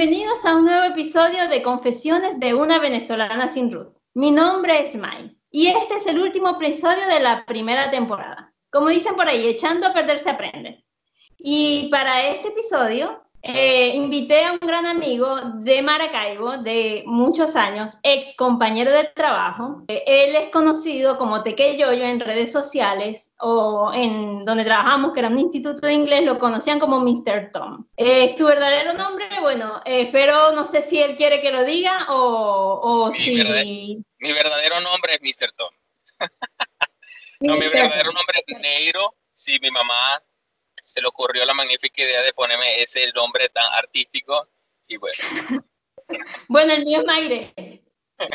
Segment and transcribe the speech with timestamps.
[0.00, 3.92] Bienvenidos a un nuevo episodio de Confesiones de una venezolana sin Ruth.
[4.14, 8.50] Mi nombre es Mai y este es el último episodio de la primera temporada.
[8.70, 10.86] Como dicen por ahí, echando a perder se aprende.
[11.36, 17.96] Y para este episodio eh, invité a un gran amigo de Maracaibo de muchos años,
[18.02, 19.84] ex compañero de trabajo.
[19.88, 25.38] él es conocido como Tequeyoyo en redes sociales o en donde trabajamos, que era un
[25.38, 27.50] instituto de inglés, lo conocían como Mr.
[27.52, 27.86] Tom.
[27.96, 32.06] Eh, su verdadero nombre, bueno, eh, pero no sé si él quiere que lo diga
[32.10, 34.04] o, mi si...
[34.18, 35.52] mi verdadero nombre es Mr.
[35.56, 35.74] Tom.
[37.40, 39.14] no, mi verdadero nombre es Neiro.
[39.34, 40.22] Sí, mi mamá
[40.90, 44.48] se le ocurrió la magnífica idea de ponerme ese nombre tan artístico
[44.86, 45.14] y bueno.
[46.48, 47.54] Bueno, el mío es Mayre.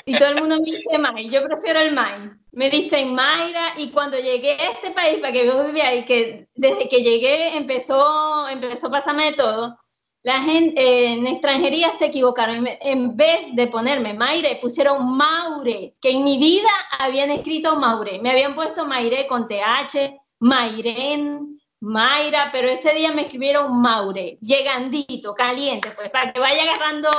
[0.05, 2.31] Y todo el mundo me dice May, yo prefiero el May.
[2.53, 6.47] Me dicen Mayra y cuando llegué a este país, para que yo vivía ahí, que
[6.55, 9.77] desde que llegué empezó, empezó a pasarme de todo,
[10.23, 12.65] la gente en extranjería se equivocaron.
[12.81, 18.19] En vez de ponerme Mayre, pusieron Maure, que en mi vida habían escrito Maure.
[18.19, 25.35] Me habían puesto Mayre con TH, Mayren, Mayra, pero ese día me escribieron Maure, llegandito,
[25.35, 27.11] caliente, pues para que vaya agarrando.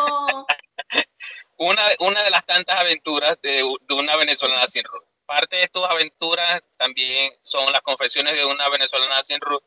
[1.57, 5.05] una, una de las tantas aventuras de, una venezolana sin Ruth.
[5.25, 9.63] Parte de tus aventuras también son las confesiones de una venezolana sin Ruth,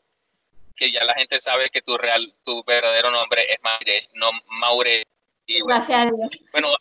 [0.76, 5.08] que ya la gente sabe que tu real, tu verdadero nombre es Maure, no Maure.
[5.48, 6.30] gracias a Dios.
[6.52, 6.76] Bueno,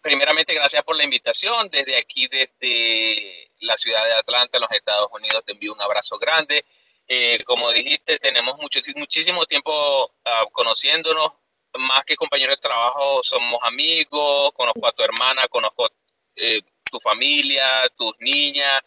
[0.00, 1.68] primeramente gracias por la invitación.
[1.68, 6.16] Desde aquí, desde la ciudad de Atlanta, en los Estados Unidos, te envío un abrazo
[6.16, 6.64] grande.
[7.08, 11.32] Eh, como dijiste, tenemos mucho, muchísimo tiempo uh, conociéndonos,
[11.78, 15.88] más que compañeros de trabajo, somos amigos, conozco a tu hermana, conozco
[16.36, 18.82] eh, tu familia, tus niñas,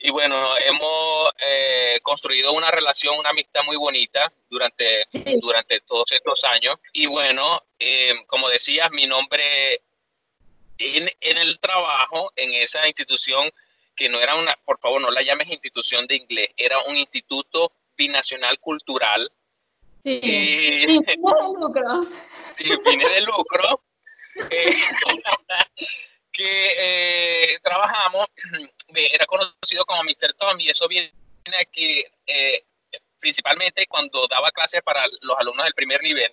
[0.00, 5.04] y bueno, hemos eh, construido una relación, una amistad muy bonita durante,
[5.40, 6.76] durante todos estos años.
[6.92, 7.64] Y bueno,
[8.28, 9.82] como decías, mi nombre
[10.78, 13.50] en, en el trabajo, en esa institución,
[13.98, 17.72] que no era una, por favor, no la llames institución de inglés, era un instituto
[17.96, 19.28] binacional cultural.
[20.04, 22.06] Sí, eh, sin de lucro.
[22.52, 23.82] Sin fines de lucro.
[24.50, 24.72] Eh,
[26.30, 28.28] que eh, trabajamos,
[28.94, 30.32] era conocido como Mr.
[30.34, 31.10] Tom, y eso viene
[31.60, 32.04] aquí
[33.18, 36.32] principalmente cuando daba clases para los alumnos del primer nivel,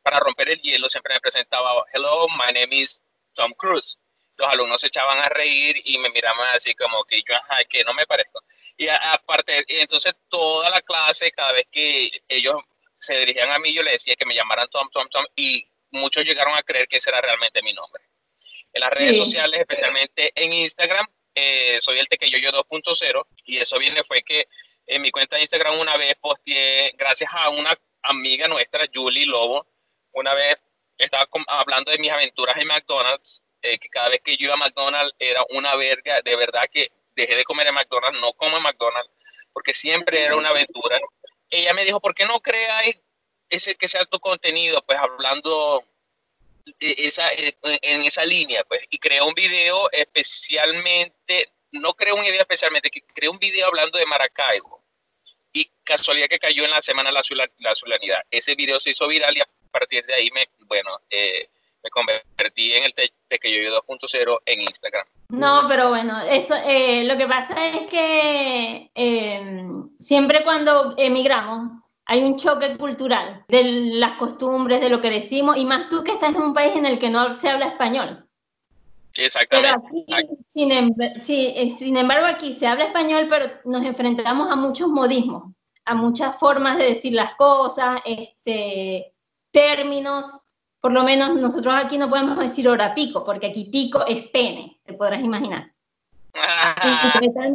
[0.00, 3.02] para romper el hielo, siempre me presentaba, hello, my name is
[3.34, 3.98] Tom Cruise
[4.40, 7.84] los alumnos se echaban a reír y me miraban así como que yo, ajá, que
[7.84, 8.42] no me parezco.
[8.76, 12.56] Y aparte, entonces toda la clase, cada vez que ellos
[12.98, 16.24] se dirigían a mí, yo les decía que me llamaran Tom, Tom, Tom, y muchos
[16.24, 18.02] llegaron a creer que ese era realmente mi nombre.
[18.72, 24.02] En las redes sociales, especialmente en Instagram, eh, soy el Tequeyoyo 2.0, y eso viene
[24.04, 24.48] fue que
[24.86, 29.66] en mi cuenta de Instagram una vez posteé, gracias a una amiga nuestra, Julie Lobo,
[30.12, 30.56] una vez
[30.98, 34.58] estaba hablando de mis aventuras en McDonald's eh, que cada vez que yo iba a
[34.58, 38.62] McDonald's era una verga, de verdad que dejé de comer en McDonald's, no como en
[38.62, 39.10] McDonald's,
[39.52, 40.98] porque siempre era una aventura.
[41.50, 42.98] Ella me dijo, ¿por qué no creáis
[43.48, 44.82] ese que sea tu contenido?
[44.86, 45.84] Pues hablando
[46.78, 52.90] esa, en esa línea, pues, y creó un video especialmente, no creo un video especialmente,
[52.90, 54.80] que creó un video hablando de Maracaibo.
[55.52, 57.22] Y casualidad que cayó en la semana la,
[57.58, 61.48] la Ese video se hizo viral y a partir de ahí me, bueno, eh,
[61.82, 62.94] me convertí en el
[63.28, 65.06] Tequeyoyo 2.0 en Instagram.
[65.30, 72.24] No, pero bueno, eso, eh, lo que pasa es que em, siempre cuando emigramos hay
[72.24, 76.34] un choque cultural de las costumbres, de lo que decimos, y más tú que estás
[76.34, 78.26] en un país en el que no se habla español.
[79.16, 79.78] Exactamente.
[80.08, 84.88] Pero aquí, sin, eh, sin embargo, aquí se habla español, pero nos enfrentamos a muchos
[84.88, 85.52] modismos,
[85.84, 89.12] a muchas formas de decir las cosas, este,
[89.52, 90.49] términos
[90.80, 94.80] por lo menos nosotros aquí no podemos decir hora pico, porque aquí pico es pene,
[94.84, 95.72] te podrás imaginar.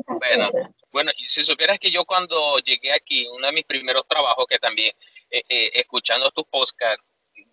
[0.07, 0.49] bueno,
[0.91, 4.59] bueno, y si supieras que yo cuando llegué aquí, uno de mis primeros trabajos, que
[4.59, 4.93] también
[5.29, 7.01] eh, eh, escuchando tu podcast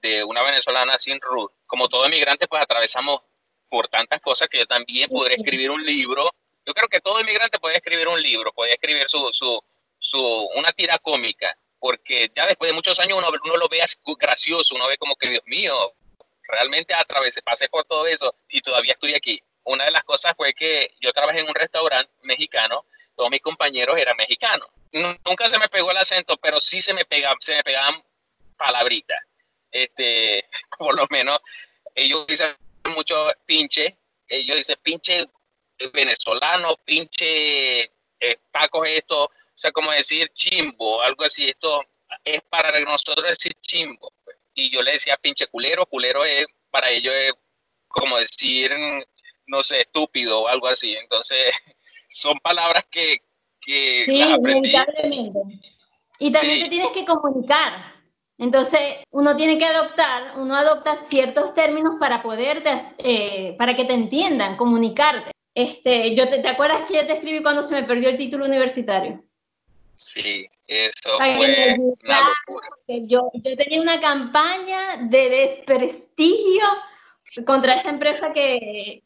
[0.01, 3.21] de una venezolana sin root, como todo inmigrante, pues atravesamos
[3.69, 6.31] por tantas cosas que yo también podré escribir un libro.
[6.67, 9.59] Yo creo que todo inmigrante puede escribir un libro, puede escribir su, su,
[9.99, 13.83] su, una tira cómica porque ya después de muchos años uno, uno lo ve
[14.17, 15.75] gracioso, uno ve como que, Dios mío,
[16.45, 19.43] realmente atravesé, pasé por todo eso y todavía estoy aquí.
[19.65, 22.87] Una de las cosas fue que yo trabajé en un restaurante mexicano,
[23.17, 24.69] todos mis compañeros eran mexicanos.
[24.93, 28.01] Nunca se me pegó el acento, pero sí se me pegaban, se me pegaban
[28.57, 29.19] palabritas.
[29.73, 31.41] Este, por lo menos
[31.97, 32.57] ellos dicen
[32.95, 35.27] mucho pinche, ellos dicen pinche
[35.93, 37.91] venezolano, pinche
[38.21, 39.29] eh, tacos esto,
[39.63, 41.49] sea, como decir chimbo, algo así.
[41.49, 41.83] Esto
[42.25, 44.13] es para nosotros decir chimbo.
[44.25, 44.37] Pues.
[44.55, 47.33] y yo le decía pinche culero, culero es, para ellos es
[47.89, 48.73] como decir,
[49.47, 50.95] no sé, estúpido o algo así.
[50.95, 51.39] Entonces,
[52.09, 53.19] son palabras que,
[53.61, 55.41] que sí, inevitablemente.
[56.19, 57.93] Y también te tienes que comunicar.
[58.39, 58.81] Entonces,
[59.11, 62.63] uno tiene que adoptar, uno adopta ciertos términos para poder,
[62.99, 65.31] eh, para que te entiendan, comunicarte.
[65.55, 68.47] Este, yo te, ¿Te acuerdas que yo te escribí cuando se me perdió el título
[68.47, 69.23] universitario?
[70.05, 72.69] Sí, eso fue una locura.
[73.07, 76.65] Yo, yo tenía una campaña de desprestigio
[77.47, 79.05] contra esa empresa que,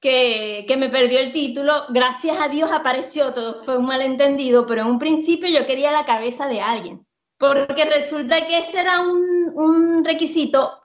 [0.00, 1.84] que, que, me perdió el título.
[1.90, 6.04] Gracias a Dios apareció, todo fue un malentendido, pero en un principio yo quería la
[6.04, 7.06] cabeza de alguien,
[7.36, 10.82] porque resulta que ese era un, un requisito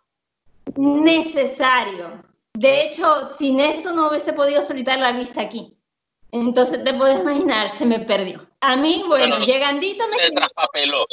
[0.76, 2.24] necesario.
[2.54, 5.76] De hecho, sin eso no hubiese podido solicitar la visa aquí.
[6.32, 8.48] Entonces te puedes imaginar, se me perdió.
[8.64, 10.24] A mí, bueno, llegandito me...
[10.24, 11.06] Se traspapeló.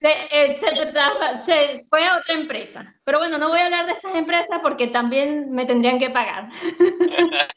[0.00, 2.94] Eh, se, fue a otra empresa.
[3.04, 6.50] Pero bueno, no voy a hablar de esas empresas porque también me tendrían que pagar.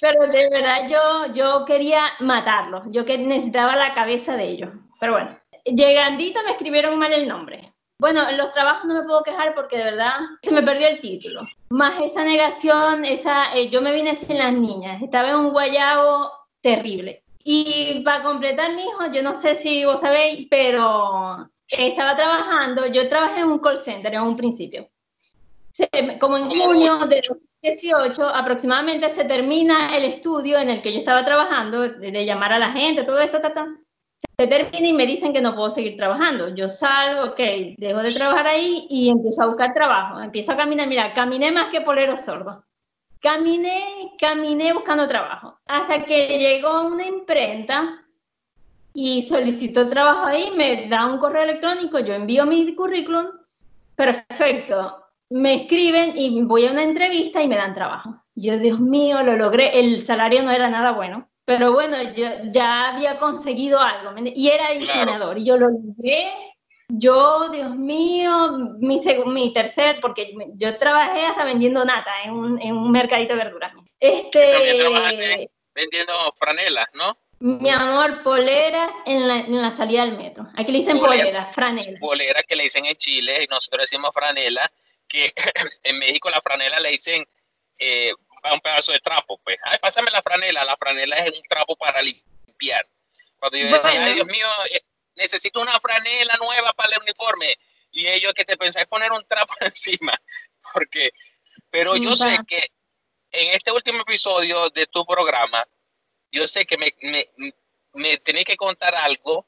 [0.00, 4.70] Pero de verdad yo, yo quería matarlos, yo que necesitaba la cabeza de ellos.
[4.98, 7.72] Pero bueno, llegandito me escribieron mal el nombre.
[7.98, 11.00] Bueno, en los trabajos no me puedo quejar porque de verdad se me perdió el
[11.00, 11.46] título.
[11.68, 16.32] Más esa negación, esa, eh, yo me vine sin las niñas, estaba en un guayabo
[16.62, 17.22] terrible.
[17.44, 23.08] Y para completar, mi hijo, yo no sé si vos sabéis, pero estaba trabajando, yo
[23.08, 24.88] trabajé en un call center en un principio.
[26.20, 27.22] como en junio de
[27.62, 32.58] 2018 aproximadamente se termina el estudio en el que yo estaba trabajando, de, llamar a
[32.58, 33.40] la gente, todo esto,
[34.38, 36.54] se termina y me dicen que no puedo seguir trabajando.
[36.54, 37.40] Yo salgo, ok,
[37.76, 40.20] dejo de trabajar ahí y empiezo a buscar trabajo.
[40.20, 42.64] Empiezo a caminar, mira, caminé más que polero sordo.
[43.22, 48.04] Caminé, caminé buscando trabajo, hasta que llegó una imprenta
[48.92, 53.26] y solicitó trabajo ahí, me da un correo electrónico, yo envío mi currículum,
[53.94, 58.24] perfecto, me escriben y voy a una entrevista y me dan trabajo.
[58.34, 62.88] Yo, Dios mío, lo logré, el salario no era nada bueno, pero bueno, yo ya
[62.88, 66.32] había conseguido algo y era diseñador y yo lo logré
[66.94, 72.76] yo, Dios mío, mi, mi tercer, porque yo trabajé hasta vendiendo nata en un, en
[72.76, 73.72] un mercadito de verduras.
[73.98, 77.16] Este, vendiendo franelas, ¿no?
[77.40, 80.46] Mi amor, poleras en la, en la salida del metro.
[80.54, 81.98] Aquí le dicen poleras, franelas.
[81.98, 84.70] Poleras que le dicen en Chile y nosotros decimos franela,
[85.08, 85.32] que
[85.82, 87.26] en México la franela le dicen
[87.78, 88.12] eh,
[88.52, 89.40] un pedazo de trapo.
[89.42, 90.62] Pues, ay, pásame la franela.
[90.64, 92.86] La franela es un trapo para limpiar.
[93.38, 94.46] Cuando yo decía, ay, Dios mío,
[95.14, 97.56] necesito una franela nueva para el uniforme.
[97.90, 100.18] Y ellos que te pensáis poner un trapo encima.
[100.72, 101.10] Porque,
[101.70, 102.70] pero yo sé que
[103.30, 105.64] en este último episodio de tu programa,
[106.30, 107.28] yo sé que me, me,
[107.94, 109.46] me tenés que contar algo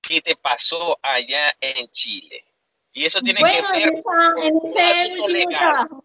[0.00, 2.44] que te pasó allá en Chile.
[2.92, 3.92] Y eso tiene que ver
[4.42, 6.04] en, ese último trabajo.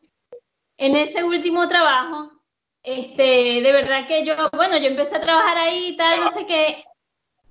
[0.78, 2.32] En ese último trabajo,
[2.84, 6.46] este, de verdad que yo, bueno, yo empecé a trabajar ahí y tal, no sé
[6.46, 6.84] qué,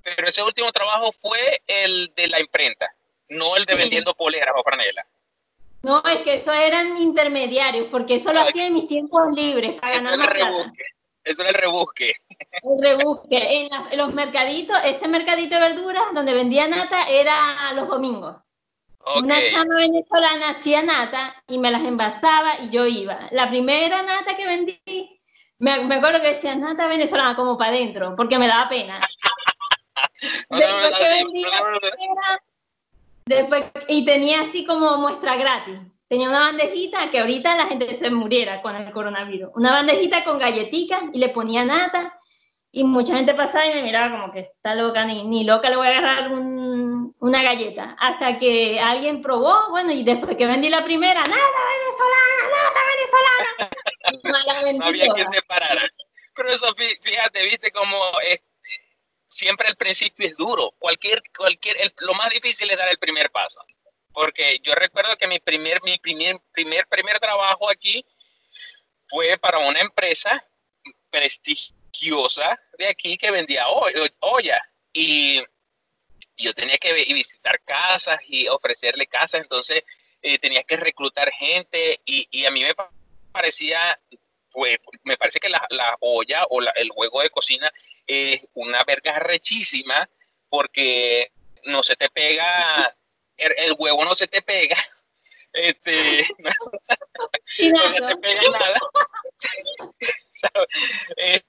[0.02, 2.93] pero ese último trabajo fue el de la imprenta,
[3.29, 5.06] no el de vendiendo poleras o franelas.
[5.82, 9.94] No, es que eso eran intermediarios, porque eso lo hacía en mis tiempos libres para
[9.94, 10.85] ganar más rebusque.
[11.25, 12.12] Eso era el rebusque.
[12.62, 13.38] El rebusque.
[13.38, 18.37] En, los mercaditos, ese mercadito de verduras donde vendía nata era los domingos.
[19.16, 23.28] Una chama venezolana hacía nata y me las envasaba y yo iba.
[23.30, 25.21] La primera nata que vendí,
[25.59, 29.00] me, me acuerdo que decía nata venezolana como para adentro, porque me daba pena.
[33.27, 35.79] Después y tenía así como muestra gratis.
[36.09, 39.50] Tenía una bandejita que ahorita la gente se muriera con el coronavirus.
[39.55, 42.19] Una bandejita con galletitas y le ponía nata.
[42.73, 45.77] Y mucha gente pasaba y me miraba como que está loca, ni, ni loca le
[45.77, 47.97] voy a agarrar una galleta.
[47.99, 51.47] Hasta que alguien probó, bueno, y después que vendí la primera, nada
[51.79, 53.71] venezolana, nada venezolana.
[54.79, 55.83] no había quien te parara.
[56.35, 57.97] Pero eso, fíjate, viste cómo
[59.31, 60.73] siempre el principio es duro.
[60.79, 63.65] Cualquier, cualquier, lo más difícil es dar el primer paso.
[64.13, 68.05] Porque yo recuerdo que mi primer, mi primer, primer, primer trabajo aquí
[69.07, 70.45] fue para una empresa
[71.11, 74.61] prestigiosa de aquí que vendía olla.
[74.93, 75.41] Y
[76.37, 79.83] yo tenía que visitar casas y ofrecerle casas, entonces
[80.23, 82.75] eh, tenía que reclutar gente y, y, a mí me
[83.31, 83.99] parecía,
[84.50, 87.73] pues me parece que la, la olla o la, el juego de cocina
[88.07, 90.09] es una verga rechísima
[90.49, 91.33] porque
[91.64, 92.95] no se te pega,
[93.37, 94.76] el, huevo no se te pega,
[95.52, 96.50] este, no,
[97.49, 98.80] se te pega nada.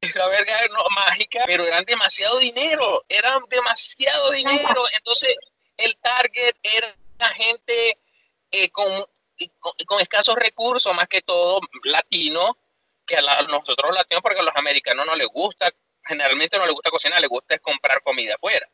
[0.00, 4.84] esa verga no, mágica, pero eran demasiado dinero, eran demasiado dinero.
[4.92, 5.34] Entonces,
[5.76, 6.94] el target era
[7.34, 7.98] gente
[8.50, 8.88] eh, con,
[9.58, 12.56] con, escasos recursos, más que todo latino,
[13.06, 15.72] que a, nosotros latinos, porque a los americanos no les gusta,
[16.04, 18.68] generalmente no les gusta cocinar, les gusta es comprar comida afuera.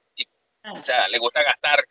[0.73, 1.85] o sea, les gusta gastar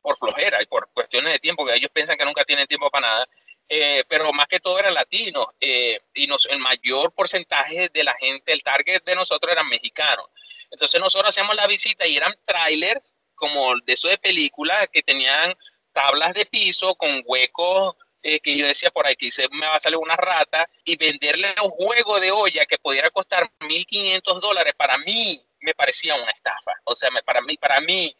[0.00, 3.06] por flojera y por cuestiones de tiempo, que ellos piensan que nunca tienen tiempo para
[3.06, 3.28] nada.
[3.72, 8.14] Eh, pero más que todo eran latinos eh, y nos, el mayor porcentaje de la
[8.14, 10.26] gente, el target de nosotros eran mexicanos.
[10.72, 15.56] Entonces nosotros hacíamos la visita y eran trailers como de eso de película que tenían
[15.92, 19.78] tablas de piso con huecos eh, que yo decía por aquí se me va a
[19.78, 24.98] salir una rata y venderle un juego de olla que pudiera costar 1.500 dólares para
[24.98, 26.72] mí me parecía una estafa.
[26.84, 28.14] O sea, para mí, para mí,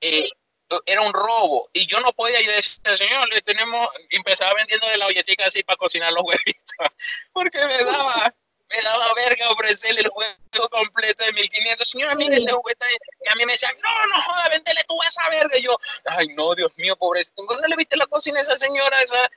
[0.00, 1.70] era un robo.
[1.72, 5.62] Y yo no podía, yo decía, señor, le tenemos, empezaba vendiendo de la olletica así
[5.62, 6.64] para cocinar los huevitos,
[7.32, 8.34] porque me daba,
[8.68, 12.86] me daba verga ofrecerle el juego completo de 1500, señora, mire, este juguete,
[13.24, 16.28] y a mí me decían, no, no joda, vendele tú esa verga, y yo, ay,
[16.28, 19.00] no, Dios mío, pobrecito, ¿dónde le viste la cocina a esa señora?
[19.02, 19.30] Esa?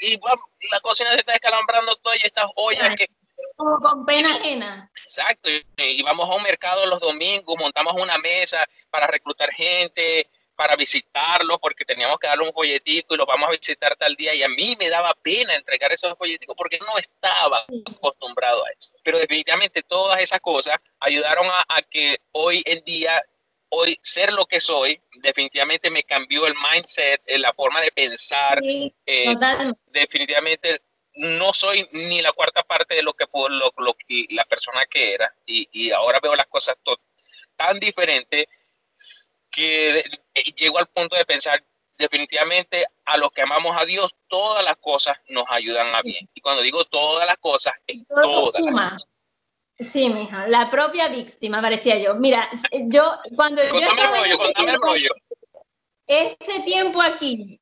[0.00, 0.18] Y,
[0.70, 3.08] la cocina se está descalambrando todo y estas ollas que
[3.56, 4.90] como con pena ajena.
[5.02, 10.74] Exacto, y vamos a un mercado los domingos, montamos una mesa para reclutar gente, para
[10.74, 14.42] visitarlo porque teníamos que darle un folletico y lo vamos a visitar tal día y
[14.42, 17.64] a mí me daba pena entregar esos folleticos porque no estaba
[17.96, 18.92] acostumbrado a eso.
[19.04, 23.22] Pero definitivamente todas esas cosas ayudaron a, que hoy en día,
[23.68, 28.58] hoy ser lo que soy, definitivamente me cambió el mindset, eh, la forma de pensar.
[28.60, 29.36] Eh,
[29.86, 30.82] definitivamente
[31.14, 33.72] no soy ni la cuarta parte de lo que, pudo, lo,
[34.30, 36.74] la persona que era y, y ahora veo las cosas
[37.54, 38.46] tan diferentes
[39.58, 41.62] que eh, llego al punto de pensar
[41.98, 46.28] definitivamente a los que amamos a Dios, todas las cosas nos ayudan a bien.
[46.32, 49.04] Y cuando digo todas las cosas, es todas las
[49.80, 52.14] Sí, mija, la propia víctima, parecía yo.
[52.16, 55.10] Mira, yo cuando yo estaba rollo, ese, rollo.
[56.06, 57.60] ese tiempo aquí,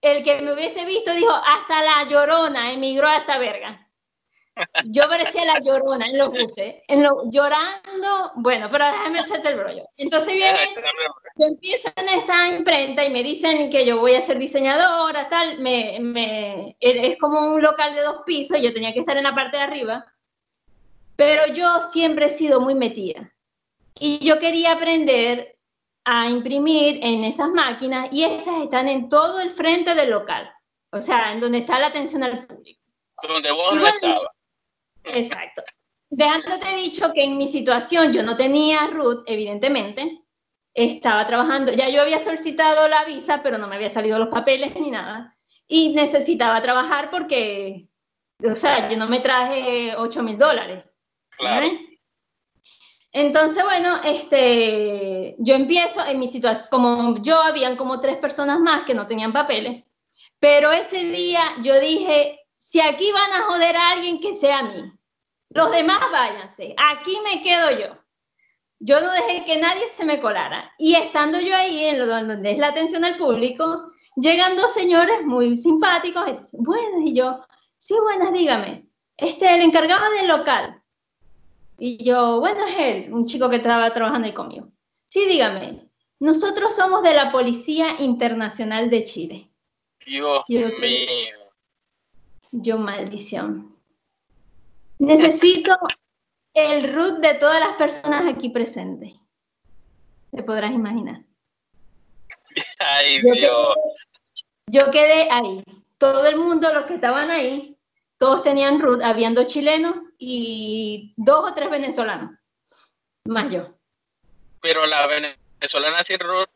[0.00, 3.85] el que me hubiese visto dijo, hasta la llorona emigró a esta verga.
[4.86, 9.60] Yo parecía la llorona en los buses, en lo, llorando, bueno, pero déjame echarte el
[9.60, 9.84] rollo.
[9.96, 10.58] Entonces viene,
[11.36, 15.58] yo empiezo en esta imprenta y me dicen que yo voy a ser diseñadora, tal,
[15.58, 19.24] me, me, es como un local de dos pisos, y yo tenía que estar en
[19.24, 20.06] la parte de arriba,
[21.16, 23.32] pero yo siempre he sido muy metida.
[23.98, 25.58] Y yo quería aprender
[26.04, 30.50] a imprimir en esas máquinas y esas están en todo el frente del local,
[30.92, 32.80] o sea, en donde está la atención al público.
[33.22, 34.35] Donde vos no estabas.
[35.06, 35.62] Exacto.
[36.10, 40.22] Dejándote dicho que en mi situación yo no tenía RUT, evidentemente,
[40.72, 44.74] estaba trabajando, ya yo había solicitado la visa, pero no me había salido los papeles
[44.76, 45.36] ni nada,
[45.66, 47.88] y necesitaba trabajar porque,
[48.44, 50.84] o sea, yo no me traje 8 mil dólares.
[51.30, 51.68] Claro.
[53.12, 58.84] Entonces, bueno, este, yo empiezo en mi situación, como yo, habían como tres personas más
[58.84, 59.82] que no tenían papeles,
[60.38, 64.62] pero ese día yo dije, si aquí van a joder a alguien que sea a
[64.64, 64.92] mí,
[65.50, 67.96] los demás váyanse, aquí me quedo yo.
[68.80, 70.74] Yo no dejé que nadie se me colara.
[70.76, 75.24] Y estando yo ahí, en lo donde es la atención al público, llegan dos señores
[75.24, 76.50] muy simpáticos.
[76.52, 77.40] Buenas, y yo,
[77.78, 78.88] sí, buenas, dígame.
[79.16, 80.82] Este, el encargado del local.
[81.78, 84.66] Y yo, bueno, es él, un chico que estaba trabajando ahí conmigo.
[85.04, 85.88] Sí, dígame.
[86.18, 89.50] Nosotros somos de la Policía Internacional de Chile.
[90.04, 91.45] Dios mío.
[92.58, 93.76] Yo, maldición.
[94.98, 95.76] Necesito
[96.54, 99.12] el root de todas las personas aquí presentes.
[100.30, 101.22] Te podrás imaginar.
[102.78, 103.74] Ay, yo Dios.
[103.74, 105.62] Quedé, yo quedé ahí.
[105.98, 107.76] Todo el mundo, los que estaban ahí,
[108.16, 109.02] todos tenían root.
[109.02, 112.38] Habían dos chilenos y dos o tres venezolanos.
[113.26, 113.74] Más yo.
[114.62, 116.48] Pero la venezolana sin root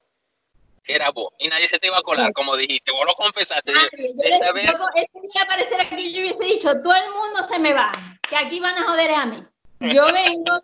[0.90, 3.73] era vos y nadie se te iba a colar, como dijiste, vos lo confesaste.
[3.75, 7.92] Ah, ese día aparecer aquí yo hubiese dicho, todo el mundo se me va,
[8.28, 9.42] que aquí van a joder a mí.
[9.80, 10.62] Yo vengo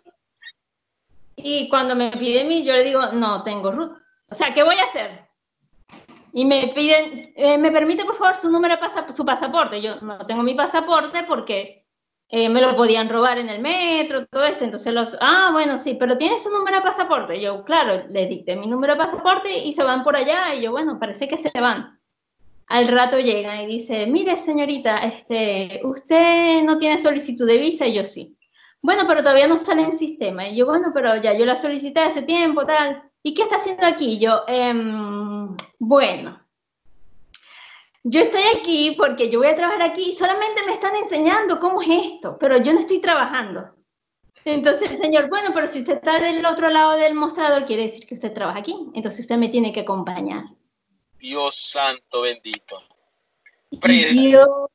[1.35, 3.97] y cuando me piden mí, yo le digo, no tengo root.
[4.29, 5.27] O sea, ¿qué voy a hacer?
[6.33, 9.81] Y me piden, eh, ¿me permite por favor su número de su pasaporte?
[9.81, 11.86] Yo no tengo mi pasaporte porque
[12.29, 14.65] eh, me lo podían robar en el metro, todo esto.
[14.65, 17.39] Entonces los, ah, bueno, sí, pero tienes su número de pasaporte.
[17.39, 20.53] Yo, claro, le dicté mi número de pasaporte y se van por allá.
[20.55, 21.99] Y yo, bueno, parece que se van.
[22.67, 27.93] Al rato llegan y dice, mire señorita, este, usted no tiene solicitud de visa y
[27.93, 28.37] yo sí.
[28.81, 30.47] Bueno, pero todavía no sale en sistema.
[30.47, 33.03] Y yo, bueno, pero ya yo la solicité hace tiempo, tal.
[33.23, 34.19] ¿Y qué está haciendo aquí?
[34.19, 36.39] Yo, em, bueno,
[38.09, 41.81] yo estoy aquí porque yo voy a trabajar aquí y solamente me están enseñando cómo
[41.81, 43.73] es esto, pero yo no estoy trabajando.
[44.45, 48.07] Entonces el señor, bueno, pero si usted está del otro lado del mostrador, quiere decir
[48.07, 50.45] que usted trabaja aquí, entonces usted me tiene que acompañar.
[51.19, 52.81] Dios santo bendito.
[53.71, 54.69] Yo,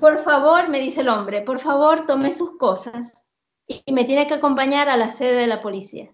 [0.00, 3.24] por favor, me dice el hombre, por favor, tome sus cosas
[3.68, 6.12] y me tiene que acompañar a la sede de la policía.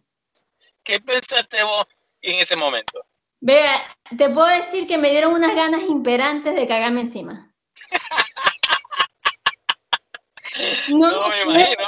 [0.83, 1.87] ¿Qué pensaste vos
[2.21, 3.07] en ese momento?
[3.41, 7.53] Vea, te puedo decir que me dieron unas ganas imperantes de cagarme encima.
[10.89, 11.85] No, me imagino.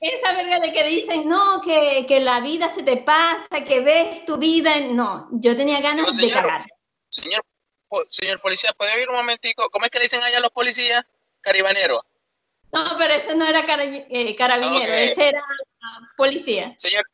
[0.00, 4.24] Esa verga de que dicen, no, que, que, la vida se te pasa, que ves
[4.24, 4.80] tu vida.
[4.80, 6.66] No, yo tenía ganas de cagar.
[7.10, 7.44] Señor,
[8.08, 9.68] señor policía, ¿puede oír un momentico?
[9.70, 11.04] ¿Cómo es que dicen allá los policías?
[11.40, 12.02] Caribanero.
[12.72, 15.44] No, pero ese no era eh, carabinero, ese era
[16.16, 16.74] policía.
[16.78, 17.04] Señor,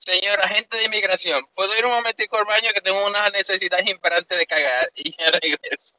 [0.00, 4.36] señor agente de inmigración, ¿puedo ir un momentico al baño que tengo una necesidad imperante
[4.36, 4.90] de cagar?
[4.94, 5.96] Y ya regreso.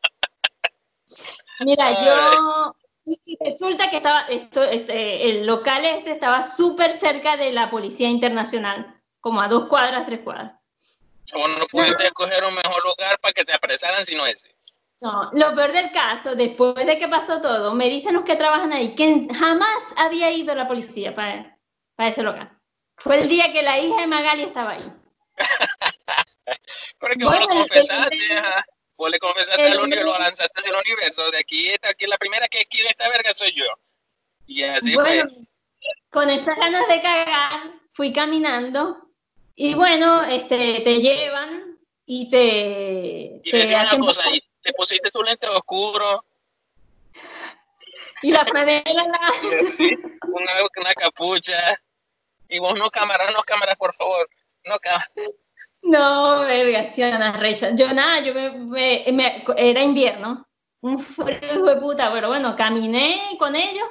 [1.60, 7.52] Mira, yo y resulta que estaba, esto, este, el local este estaba súper cerca de
[7.52, 10.54] la Policía Internacional, como a dos cuadras, tres cuadras.
[11.34, 14.56] O no puedes escoger un mejor lugar para que te apresaran si no ese.
[15.00, 18.72] No, lo peor del caso, después de que pasó todo, me dicen los que trabajan
[18.72, 21.58] ahí que jamás había ido la policía para,
[21.96, 22.61] para ese local.
[23.04, 24.92] Fue el día que la hija de Magali estaba ahí.
[27.00, 28.18] Pero que bueno, vos lo confesaste,
[28.96, 31.32] vos le confesaste al universo, lo lanzaste hacia el universo.
[31.32, 33.66] De aquí, aquí la primera que quiere esta verga soy yo.
[34.46, 35.30] Y así bueno,
[36.10, 39.08] Con esas ganas de cagar, fui caminando.
[39.56, 43.42] Y bueno, este, te llevan y te.
[43.44, 46.24] Y te hacen una cosa, y te pusiste tu lente oscuro.
[48.22, 48.84] Y la franela.
[49.08, 49.64] La...
[49.68, 51.80] Sí, una, una capucha.
[52.52, 54.30] Y vos no cámaras, no cámaras, por favor.
[54.66, 55.10] No cámaras.
[55.82, 57.72] No, vergación, recha.
[57.76, 60.46] Yo nada, yo me, me, era invierno,
[60.82, 63.88] un frío de puta, pero bueno, caminé con ellos.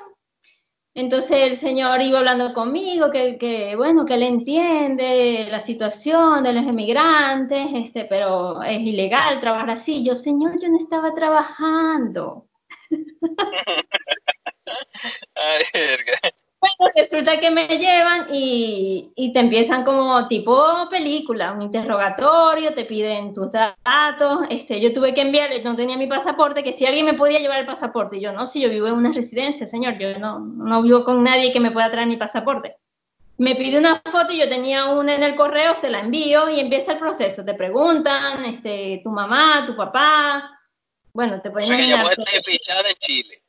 [0.95, 6.53] Entonces el señor iba hablando conmigo, que, que, bueno, que él entiende la situación de
[6.53, 10.05] los emigrantes, este, pero es ilegal trabajar así.
[10.05, 12.47] Yo, señor, yo no estaba trabajando.
[15.35, 16.35] Ay, verga.
[16.61, 22.85] Bueno, resulta que me llevan y, y, te empiezan como tipo película, un interrogatorio, te
[22.85, 24.41] piden tus datos.
[24.51, 27.61] Este, yo tuve que enviarle, no tenía mi pasaporte, que si alguien me podía llevar
[27.61, 28.19] el pasaporte.
[28.19, 31.23] Y yo, no, si yo vivo en una residencia, señor, yo no, no vivo con
[31.23, 32.77] nadie que me pueda traer mi pasaporte.
[33.39, 36.61] Me pide una foto y yo tenía una en el correo, se la envío y
[36.61, 37.43] empieza el proceso.
[37.43, 40.61] Te preguntan, este, tu mamá, tu papá.
[41.15, 43.43] Bueno, te pueden o sea, que fichada de Chile.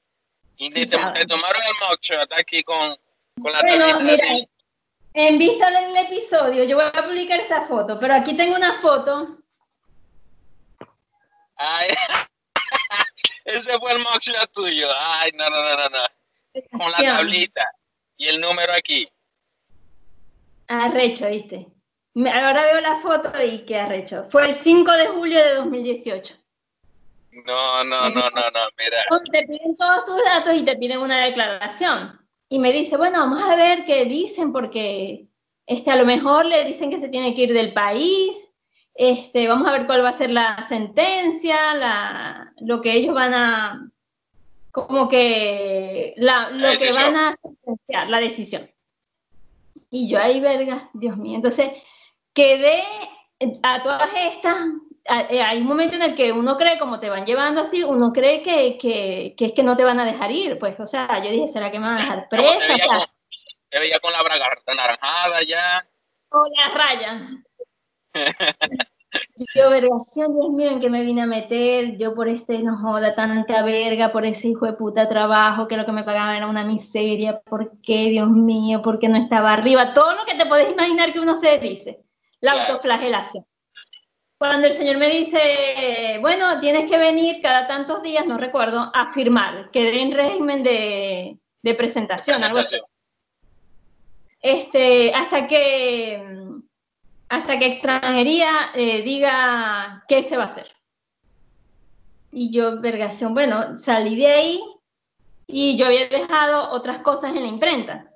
[0.62, 2.96] Y te, tomaron el mugshot aquí con,
[3.42, 4.46] con la bueno, mira,
[5.16, 9.40] En vista del episodio, yo voy a publicar esta foto, pero aquí tengo una foto.
[11.56, 11.90] Ay,
[13.46, 14.88] ese fue el mugshot tuyo.
[14.96, 16.80] Ay, no, no, no, no, no.
[16.80, 17.68] Con la tablita
[18.18, 19.10] y el número aquí.
[20.68, 21.66] Arrecho, ¿viste?
[22.16, 24.28] Ahora veo la foto y qué arrecho.
[24.30, 26.36] Fue el 5 de julio de 2018.
[27.32, 29.06] No, no, no, no, no, mira.
[29.32, 32.20] Te piden todos tus datos y te piden una declaración.
[32.50, 35.28] Y me dice, bueno, vamos a ver qué dicen, porque
[35.66, 38.50] este, a lo mejor le dicen que se tiene que ir del país.
[38.94, 43.34] Este, vamos a ver cuál va a ser la sentencia, la, lo que ellos van
[43.34, 43.90] a,
[44.72, 48.70] como que, la, lo que van a sentenciar, la decisión.
[49.90, 51.36] Y yo ahí, vergas, Dios mío.
[51.38, 51.72] Entonces,
[52.34, 52.84] quedé
[53.64, 57.26] a todas estas eh, hay un momento en el que uno cree, como te van
[57.26, 60.60] llevando así, uno cree que, que, que, es que no te van a dejar ir.
[60.60, 62.60] Pues, o sea, yo dije, ¿será que me van a dejar presa?
[62.60, 63.00] Te veía, con,
[63.70, 65.88] te veía con la braga naranjada ya.
[66.30, 67.30] Con la raya.
[69.56, 73.16] yo, vergación, Dios mío, en que me vine a meter, yo por este, no joda,
[73.16, 76.64] tanta verga, por ese hijo de puta trabajo, que lo que me pagaban era una
[76.64, 78.82] miseria, ¿por qué, Dios mío?
[78.82, 79.94] ¿Por qué no estaba arriba?
[79.94, 82.04] Todo lo que te puedes imaginar que uno se dice,
[82.40, 83.46] la autoflagelación
[84.42, 89.14] cuando el señor me dice, bueno, tienes que venir cada tantos días, no recuerdo, a
[89.14, 92.76] firmar, quedé en régimen de, de presentación, algo así.
[94.40, 96.26] Este, hasta que
[97.30, 100.72] hasta que extranjería eh, diga qué se va a hacer.
[102.32, 104.64] Y yo, vergación, bueno, salí de ahí
[105.46, 108.11] y yo había dejado otras cosas en la imprenta.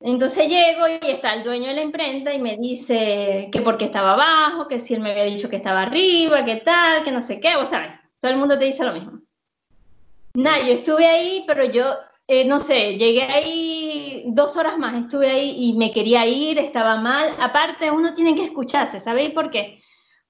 [0.00, 4.12] Entonces llego y está el dueño de la imprenta y me dice que porque estaba
[4.12, 7.40] abajo, que si él me había dicho que estaba arriba, que tal, que no sé
[7.40, 9.20] qué, vos sabes, todo el mundo te dice lo mismo.
[10.34, 11.94] Nada, yo estuve ahí, pero yo,
[12.28, 16.96] eh, no sé, llegué ahí dos horas más, estuve ahí y me quería ir, estaba
[17.00, 17.34] mal.
[17.40, 19.80] Aparte, uno tiene que escucharse, ¿sabéis por qué?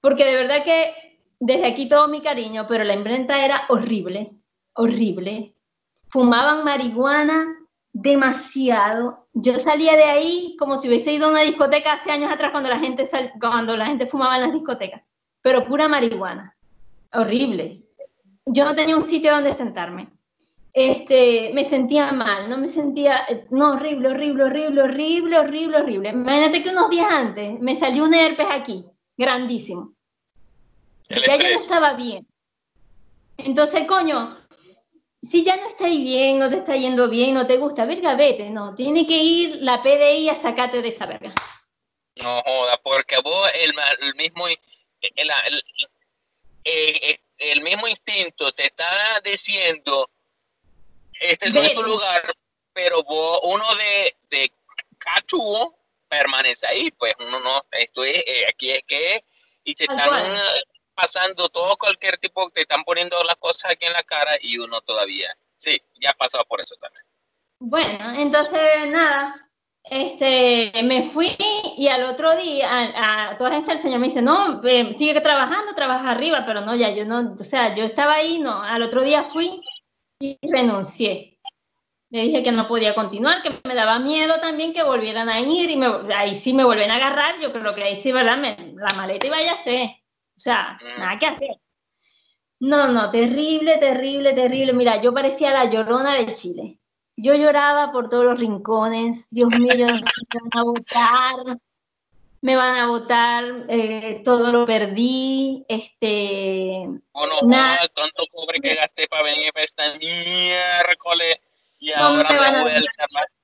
[0.01, 0.93] Porque de verdad que
[1.39, 4.31] desde aquí todo mi cariño, pero la imprenta era horrible,
[4.73, 5.53] horrible.
[6.09, 7.58] Fumaban marihuana
[7.93, 9.27] demasiado.
[9.33, 12.69] Yo salía de ahí como si hubiese ido a una discoteca hace años atrás cuando
[12.69, 13.07] la gente,
[13.39, 15.01] cuando la gente fumaba en las discotecas.
[15.41, 16.55] pero pura marihuana.
[17.13, 17.83] Horrible.
[18.45, 20.09] Yo no tenía un sitio donde sentarme.
[20.73, 26.09] Este, me sentía mal, no me sentía, no, horrible, horrible, horrible, horrible, horrible, horrible.
[26.09, 28.85] Imagínate que unos días antes me salió un herpes aquí,
[29.17, 29.93] grandísimo.
[31.09, 32.27] ya yo no estaba bien.
[33.37, 34.37] Entonces, coño,
[35.21, 38.49] si ya no estáis bien, no te está yendo bien, no te gusta, verga, vete,
[38.49, 41.33] no, tiene que ir la PDI a sacarte de esa verga.
[42.15, 44.57] No joda, porque vos el, el mismo el,
[46.63, 50.09] el, el, mismo instinto te está diciendo
[51.19, 52.33] este es nuestro lugar,
[52.73, 54.51] pero vos, uno de, de
[54.97, 55.77] cachugo
[56.07, 59.23] permanece ahí, pues uno no, esto es, eh, aquí es que,
[59.63, 60.09] y te están
[60.99, 64.81] pasando todo cualquier tipo, te están poniendo las cosas aquí en la cara y uno
[64.81, 67.05] todavía, sí, ya ha pasado por eso también.
[67.59, 69.49] Bueno, entonces nada,
[69.83, 71.37] este, me fui
[71.77, 74.61] y al otro día, a, a todas estas, el señor me dice, no,
[74.97, 78.61] sigue trabajando, trabaja arriba, pero no, ya yo no, o sea, yo estaba ahí, no,
[78.61, 79.61] al otro día fui
[80.19, 81.39] y renuncié.
[82.11, 85.69] Le dije que no podía continuar, que me daba miedo también que volvieran a ir
[85.69, 88.37] y me, ahí sí me vuelven a agarrar, yo creo que ahí sí, ¿verdad?
[88.37, 89.98] la maleta iba a ser.
[90.39, 91.49] O sea, nada que hacer.
[92.61, 94.71] No, no, terrible, terrible, terrible.
[94.71, 96.79] Mira, yo parecía la llorona del Chile.
[97.17, 99.27] Yo lloraba por todos los rincones.
[99.29, 100.01] Dios mío, me van
[100.53, 101.59] a votar.
[102.39, 103.65] Me van a votar.
[103.67, 105.65] Eh, todo lo perdí.
[105.67, 106.85] Este.
[107.11, 107.85] Bueno, nada.
[107.93, 111.37] tanto pobre que gasté para venir para esta miércoles.
[111.79, 113.38] Y ahora me voy a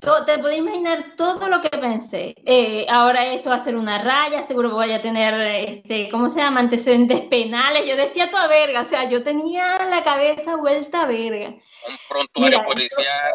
[0.00, 2.34] te puedes imaginar todo lo que pensé.
[2.46, 5.34] Eh, ahora esto va a ser una raya, seguro voy a tener,
[5.68, 6.60] este, ¿cómo se llama?
[6.60, 7.86] Antecedentes penales.
[7.86, 11.48] Yo decía toda verga, o sea, yo tenía la cabeza vuelta a verga.
[11.48, 13.32] Un prontuario policial,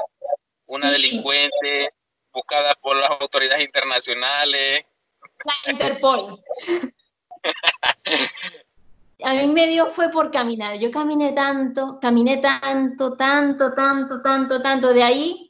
[0.65, 1.93] una delincuente
[2.33, 4.85] buscada por las autoridades internacionales.
[5.43, 6.41] La Interpol.
[9.23, 10.77] a mí me dio fue por caminar.
[10.77, 14.93] Yo caminé tanto, caminé tanto, tanto, tanto, tanto, tanto.
[14.93, 15.44] De ahí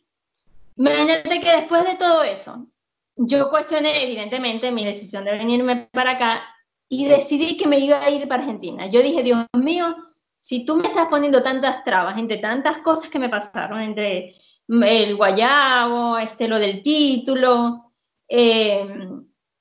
[0.77, 2.67] Imagínate que después de todo eso,
[3.15, 6.43] yo cuestioné evidentemente mi decisión de venirme para acá
[6.89, 8.87] y decidí que me iba a ir para Argentina.
[8.87, 9.95] Yo dije, Dios mío,
[10.39, 14.35] si tú me estás poniendo tantas trabas entre tantas cosas que me pasaron, entre
[14.67, 17.93] el guayabo, este, lo del título,
[18.27, 18.87] eh,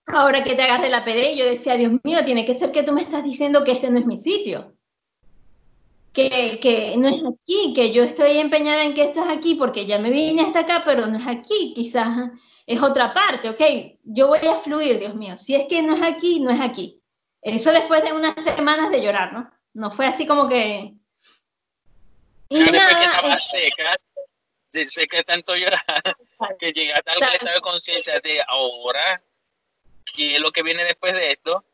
[0.06, 2.92] ahora que te agarré la PD, yo decía, Dios mío, tiene que ser que tú
[2.92, 4.73] me estás diciendo que este no es mi sitio
[6.14, 9.84] que, que, no es aquí, que yo estoy empeñada en que esto es aquí porque
[9.84, 12.30] ya me vine hasta acá, pero no es aquí, quizás
[12.66, 13.60] es otra parte, ok,
[14.04, 17.00] yo voy a fluir, Dios mío, si es que no es aquí, no es aquí.
[17.42, 19.50] Eso después de unas semanas de llorar, ¿no?
[19.74, 20.94] No fue así como que...
[22.48, 23.96] Y después que estaba seca,
[24.86, 25.84] sé que tanto llorar,
[26.58, 29.22] que llegaste al estado de conciencia de ahora,
[30.14, 31.64] ¿qué es lo que viene después de esto?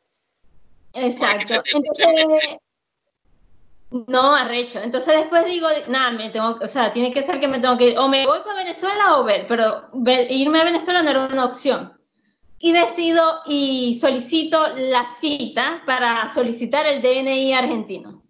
[0.94, 1.62] Exacto.
[1.64, 2.58] Entonces,
[3.90, 4.78] no, arrecho.
[4.78, 7.98] Entonces después digo, nada, me tengo, o sea, tiene que ser que me tengo que,
[7.98, 9.90] o me voy para Venezuela o ver, pero
[10.28, 11.92] irme a Venezuela no era una opción.
[12.58, 18.22] Y decido y solicito la cita para solicitar el DNI argentino.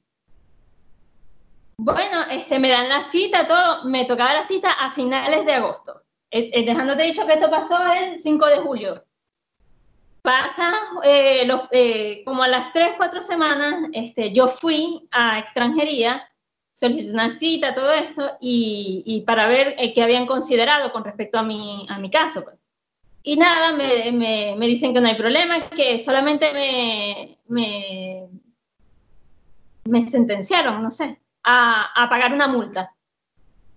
[1.77, 6.03] Bueno, este, me dan la cita, todo, me tocaba la cita a finales de agosto.
[6.31, 9.05] Eh, eh, dejándote dicho que esto pasó el 5 de julio
[10.31, 16.25] pasa eh, eh, como a las 3, 4 semanas, este, yo fui a extranjería,
[16.73, 21.37] solicité una cita, todo esto, y, y para ver eh, qué habían considerado con respecto
[21.37, 22.45] a mi, a mi caso.
[22.45, 22.57] Pues.
[23.25, 28.29] Y nada, me, me, me, dicen que no hay problema, que solamente me, me,
[29.85, 32.95] me sentenciaron, no sé, a, a pagar una multa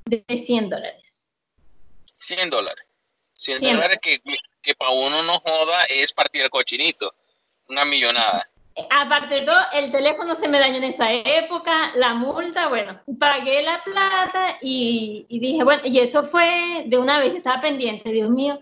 [0.05, 1.25] de 100 dólares.
[2.17, 2.85] 100 dólares.
[3.37, 4.21] 100, dólares que
[4.63, 7.13] que para uno no joda es partir el cochinito,
[7.69, 8.49] una millonada.
[8.89, 13.61] Aparte de todo, el teléfono se me dañó en esa época, la multa, bueno, pagué
[13.61, 18.31] la plata y, dije, bueno, y eso fue de una vez, yo estaba pendiente, Dios
[18.31, 18.59] mío.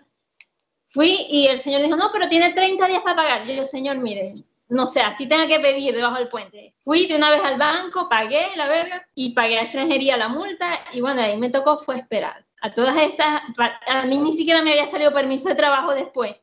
[0.87, 3.45] Fui y el señor dijo, no, pero tiene 30 días para pagar.
[3.45, 4.23] Yo, señor, mire,
[4.67, 6.73] no sé, así tenga que pedir debajo del puente.
[6.83, 10.73] Fui de una vez al banco, pagué la verga y pagué a extranjería la multa
[10.91, 13.41] y bueno, ahí me tocó fue esperar a todas estas,
[13.87, 16.35] a mí ni siquiera me había salido permiso de trabajo después.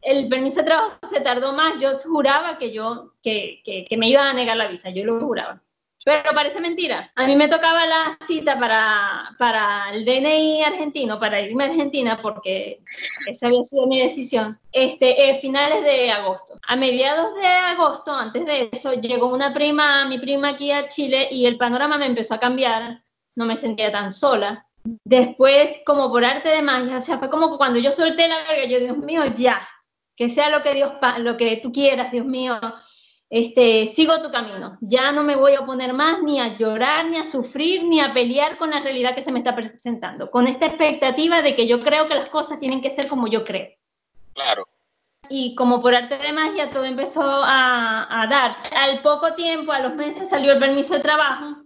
[0.00, 4.28] El permiso de trabajo se tardó más, yo juraba que yo, que, que, me iban
[4.28, 5.60] a negar la visa, yo lo juraba.
[6.04, 7.10] Pero parece mentira.
[7.16, 12.20] A mí me tocaba la cita para, para el DNI argentino, para irme a Argentina,
[12.22, 12.80] porque
[13.26, 16.60] esa había sido mi decisión, este, eh, finales de agosto.
[16.64, 21.26] A mediados de agosto, antes de eso, llegó una prima, mi prima aquí a Chile,
[21.28, 23.02] y el panorama me empezó a cambiar.
[23.34, 24.65] No me sentía tan sola
[25.04, 28.64] Después, como por arte de magia, o sea, fue como cuando yo solté la verga,
[28.66, 29.66] yo, Dios mío, ya,
[30.16, 32.58] que sea lo que Dios, lo que tú quieras, Dios mío,
[33.28, 34.78] este, sigo tu camino.
[34.80, 38.14] Ya no me voy a oponer más ni a llorar, ni a sufrir, ni a
[38.14, 41.80] pelear con la realidad que se me está presentando, con esta expectativa de que yo
[41.80, 43.70] creo que las cosas tienen que ser como yo creo.
[44.34, 44.66] Claro.
[45.28, 48.68] Y como por arte de magia todo empezó a, a darse.
[48.68, 51.65] Al poco tiempo, a los meses, salió el permiso de trabajo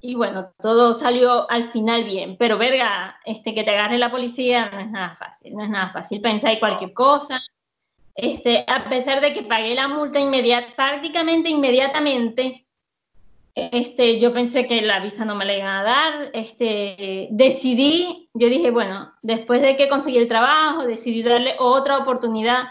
[0.00, 4.70] y bueno, todo salió al final bien, pero verga, este, que te agarre la policía
[4.70, 7.40] no es nada fácil, no es nada fácil pensar en cualquier cosa,
[8.14, 12.66] este, a pesar de que pagué la multa inmediat, prácticamente inmediatamente,
[13.54, 18.48] este, yo pensé que la visa no me la iban a dar, este, decidí, yo
[18.48, 22.68] dije, bueno, después de que conseguí el trabajo, decidí darle otra oportunidad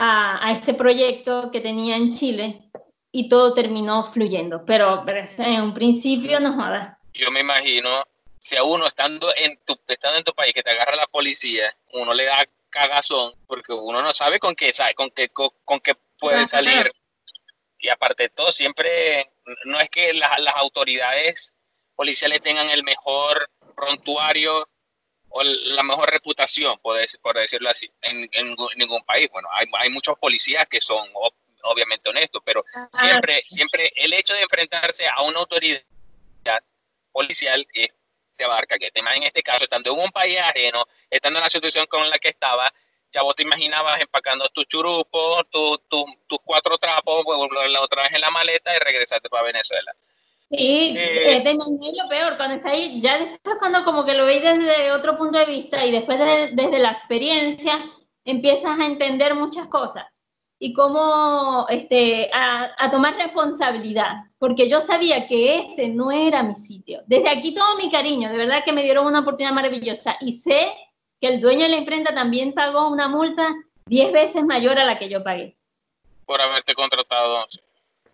[0.00, 2.67] a este proyecto que tenía en Chile
[3.10, 5.04] y todo terminó fluyendo, pero,
[5.38, 6.96] en un principio no jodas.
[7.14, 8.04] Yo me imagino,
[8.38, 11.74] si a uno estando en tu, estando en tu país que te agarra la policía,
[11.92, 16.46] uno le da cagazón porque uno no sabe con qué, con qué, con, qué puede
[16.46, 16.92] salir.
[17.78, 19.30] Y aparte de todo, siempre
[19.64, 21.54] no es que las autoridades
[21.94, 24.68] policiales tengan el mejor prontuario
[25.30, 26.98] o la mejor reputación, por,
[27.34, 28.28] decirlo así, en,
[28.76, 29.28] ningún país.
[29.32, 31.08] Bueno, hay, hay, muchos policías que son
[31.64, 35.82] obviamente honestos, pero siempre, siempre el hecho de enfrentarse a una autoridad
[37.12, 37.88] policial es
[38.38, 41.50] te abarca que tema en este caso, estando en un país ajeno, estando en la
[41.50, 42.72] situación con la que estaba,
[43.12, 47.24] ya vos te imaginabas empacando tus churupos, tus cuatro trapos,
[47.68, 49.92] la otra vez en la maleta y regresarte para Venezuela.
[50.50, 54.42] Sí, eh, es lo peor, cuando está ahí, ya después cuando como que lo veis
[54.42, 57.84] desde otro punto de vista y después desde la experiencia,
[58.24, 60.06] empiezas a entender muchas cosas
[60.58, 67.02] y cómo este, a, tomar responsabilidad, porque yo sabía que ese no era mi sitio.
[67.06, 70.72] Desde aquí todo mi cariño, de verdad que me dieron una oportunidad maravillosa y sé
[71.20, 73.54] que el dueño de la imprenta también pagó una multa
[73.86, 75.56] 10 veces mayor a la que yo pagué.
[76.26, 77.46] Por haberte contratado.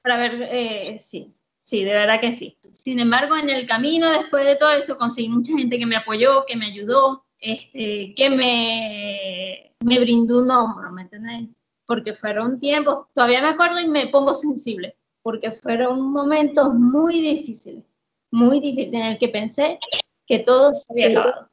[0.03, 2.59] Por haber, eh, sí, sí, de verdad que sí.
[2.73, 6.45] Sin embargo, en el camino, después de todo eso, conseguí mucha gente que me apoyó,
[6.47, 11.49] que me ayudó, este, que me, me brindó un hombro, ¿me entendés?
[11.87, 17.85] Porque fueron tiempos, todavía me acuerdo y me pongo sensible, porque fueron momentos muy difíciles,
[18.31, 19.79] muy difíciles, en el que pensé
[20.27, 21.51] que todo se había acabado.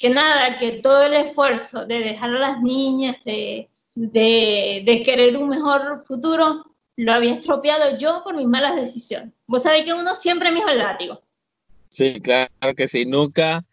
[0.00, 5.36] Que nada, que todo el esfuerzo de dejar a las niñas, de, de, de querer
[5.36, 6.64] un mejor futuro,
[6.96, 9.32] lo había estropeado yo por mis malas decisiones.
[9.46, 11.20] Vos sabés que uno siempre me hizo el látigo.
[11.88, 13.04] Sí, claro que sí.
[13.04, 13.64] Nunca,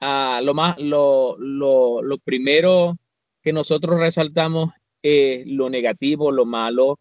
[0.00, 2.96] ah, lo más, lo, lo, lo primero
[3.42, 4.70] que nosotros resaltamos
[5.10, 6.98] eh, lo negativo, lo malo,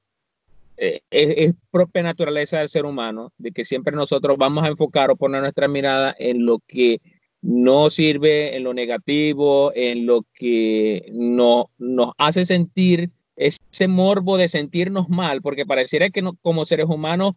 [0.77, 5.17] eh, es, propia naturaleza del ser humano, de que siempre nosotros vamos a enfocar o
[5.17, 7.01] poner nuestra mirada en lo que
[7.41, 14.47] no sirve, en lo negativo, en lo que no, nos hace sentir ese morbo de
[14.47, 17.33] sentirnos mal, porque pareciera que como seres humanos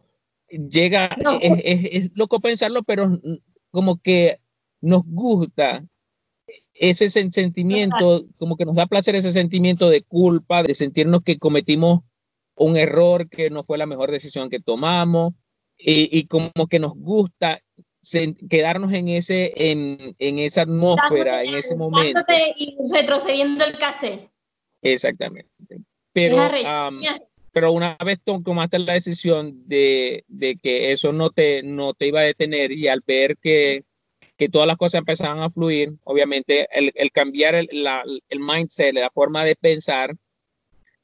[0.48, 3.18] llega, es, es loco pensarlo, pero
[3.72, 4.38] como que
[4.80, 5.84] nos gusta
[6.74, 12.00] ese sentimiento, como que nos da placer ese sentimiento de culpa, de sentirnos que cometimos
[12.54, 15.34] un error, que no fue la mejor decisión que tomamos,
[15.78, 17.60] y, como que nos gusta
[18.48, 22.20] quedarnos en, ese, en, en esa atmósfera, en ese momento.
[22.56, 24.30] Y retrocediendo el cassette.
[24.82, 25.50] Exactamente.
[26.12, 26.50] Pero,
[27.52, 32.20] pero una vez tomaste la decisión de, de, que eso no te, no te iba
[32.20, 33.84] a detener y al ver que
[34.40, 35.92] que todas las cosas empezaban a fluir.
[36.02, 40.16] Obviamente, el, el cambiar el, la, el, mindset, la forma de pensar,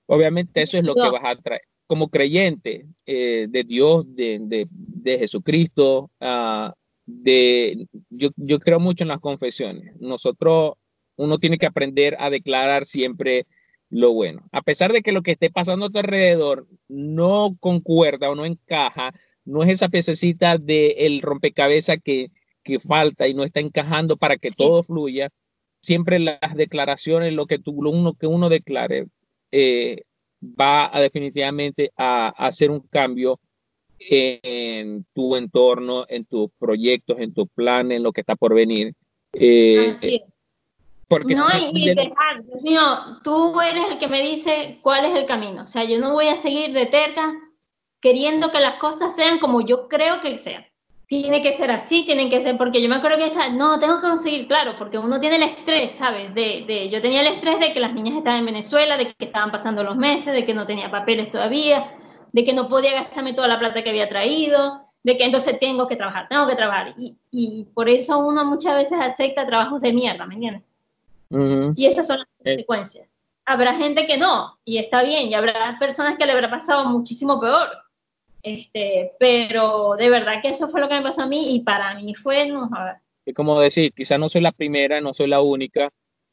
[0.07, 1.61] obviamente eso es lo que vas a traer.
[1.87, 6.72] Como creyente eh, de Dios, de, de, de Jesucristo, uh,
[7.05, 9.94] de, yo, yo creo mucho en las confesiones.
[10.01, 10.72] Nosotros,
[11.16, 13.46] uno tiene que aprender a declarar siempre
[13.90, 14.49] lo bueno.
[14.51, 18.46] A pesar de que lo que esté pasando a tu alrededor no concuerda o no
[18.46, 19.12] encaja,
[19.44, 22.31] no es esa piececita del el rompecabezas que,
[22.66, 25.31] que falta y no está encajando para que todo fluya,
[25.81, 29.07] siempre las declaraciones, lo que, tú, uno, que uno declare,
[29.52, 30.02] eh,
[30.42, 33.38] va a definitivamente a, hacer un cambio
[33.98, 38.92] en tu entorno, en tus proyectos, en tus planes, en lo que está por venir.
[39.33, 39.94] Eh,
[41.07, 42.83] Porque no, y dejar, Dios mío,
[43.22, 45.62] tú eres el que me dice cuál es el camino.
[45.62, 47.33] O sea, yo no voy a seguir de terca
[48.00, 50.65] queriendo que las cosas sean como yo creo que sean
[51.07, 54.01] tiene que ser así, tienen que ser, porque yo me acuerdo que está, no, tengo
[54.01, 56.35] que conseguir, claro, porque uno tiene el estrés, ¿sabes?
[56.35, 59.25] De, de, yo tenía el estrés de que las niñas estaban en Venezuela, de que
[59.27, 61.92] estaban pasando los meses, de que no tenía papeles todavía,
[62.33, 65.87] de que no podía gastarme toda la plata que había traído, de que entonces tengo
[65.87, 66.95] que trabajar, tengo que trabajar.
[66.99, 70.62] Y, y por eso uno muchas veces acepta trabajos de mierda, ¿me entiendes?
[71.77, 73.09] Y esas son las consecuencias.
[73.45, 77.40] habrá gente que no, y está bien, y habrá personas que le habrá pasado muchísimo
[77.40, 77.69] peor.
[78.46, 81.96] Este, pero de verdad que eso fue lo que me pasó a mí y para
[81.96, 82.70] mí fue, no,
[83.35, 85.90] como decir, quizás no soy la primera, no soy la única,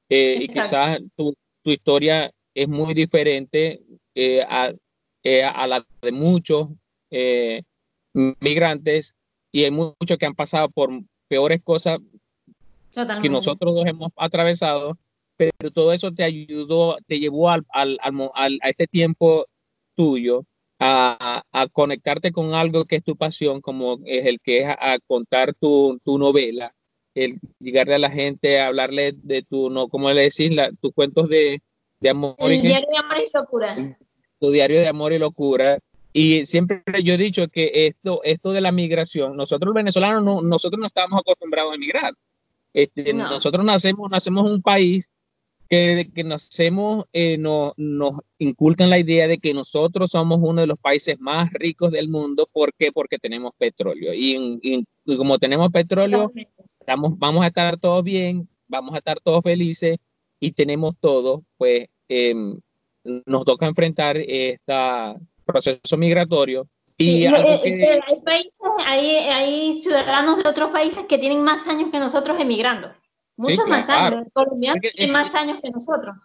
[0.07, 3.81] eh, y quizás tu, tu, historia es muy diferente
[4.13, 4.71] eh, a,
[5.23, 6.69] eh, a, la de muchos
[8.13, 9.15] migrantes
[9.51, 10.91] y hay muchos que han pasado por
[11.27, 11.97] peores cosas
[13.23, 14.99] que nosotros dos hemos atravesado,
[15.35, 17.97] pero todo eso te ayudó, te llevó al, al,
[18.35, 19.47] al, a este tiempo
[19.95, 20.45] tuyo
[20.85, 24.97] a, a, conectarte con algo que es tu pasión, como es el que es a,
[25.07, 26.75] contar tu, tu, novela,
[27.15, 30.91] el llegarle a la gente, a hablarle de tu, no, como le decís, la, tus
[30.93, 31.61] cuentos de,
[32.01, 32.35] de amor.
[32.39, 33.97] El diario de amor y locura.
[34.39, 35.79] Tu diario de amor y locura.
[36.11, 40.41] Y siempre yo he dicho que esto, esto de la migración, nosotros los venezolanos no,
[40.41, 42.13] nosotros no estamos acostumbrados a emigrar.
[42.73, 45.07] Este, Nosotros nacemos, nacemos en un país
[45.73, 50.67] que, que nacemos, eh, no, nos inculcan la idea de que nosotros somos uno de
[50.67, 52.47] los países más ricos del mundo.
[52.51, 52.91] ¿Por qué?
[52.91, 54.13] Porque tenemos petróleo.
[54.13, 56.31] Y, y, como tenemos petróleo,
[56.79, 59.97] estamos, vamos a estar todos bien, vamos a estar todos felices
[60.39, 62.59] y tenemos todo, pues em,
[63.25, 64.73] nos toca enfrentar este
[65.45, 66.67] proceso migratorio.
[66.97, 67.31] Y eh,
[67.65, 72.39] eh, hay, países, hay, hay, ciudadanos de otros países que tienen más años que nosotros
[72.39, 72.93] emigrando.
[73.37, 74.27] Muchos más años.
[74.33, 76.15] Colombianos tienen más años que nosotros.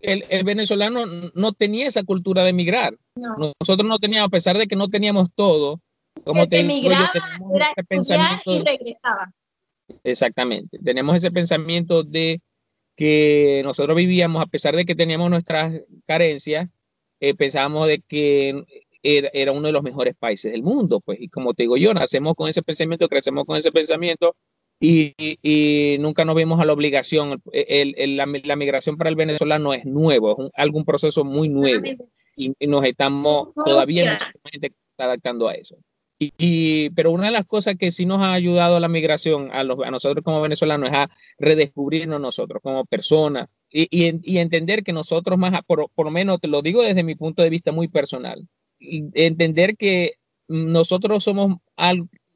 [0.00, 2.96] El, el, venezolano no tenía esa cultura de emigrar.
[3.14, 5.80] Nosotros no teníamos, a pesar de que no teníamos todo,
[6.24, 7.10] como te emigraba,
[7.54, 9.32] era pensamiento y regresaba.
[10.04, 10.78] Exactamente.
[10.78, 12.40] Tenemos ese pensamiento de
[12.96, 16.68] que nosotros vivíamos, a pesar de que teníamos nuestras carencias,
[17.20, 18.64] eh, pensábamos de que
[19.02, 21.94] era, era, uno de los mejores países del mundo, pues, y como te digo yo,
[21.94, 24.36] nacemos con ese pensamiento, crecemos con ese pensamiento
[24.82, 27.40] y, y nunca nos vimos a la obligación.
[27.52, 31.48] El, el, la, la, migración para el venezolano es nuevo, es un, algún proceso muy
[31.48, 31.86] nuevo
[32.36, 34.18] y, y nos estamos todavía
[34.98, 35.76] adaptando a eso.
[36.18, 39.64] Y, pero una de las cosas que sí nos ha ayudado a la migración, a,
[39.64, 44.92] los, a nosotros como venezolanos, es a redescubrirnos nosotros como personas y, y, entender que
[44.92, 47.88] nosotros más, por, por, lo menos te lo digo desde mi punto de vista muy
[47.88, 48.46] personal,
[48.78, 50.14] entender que
[50.48, 51.56] nosotros somos,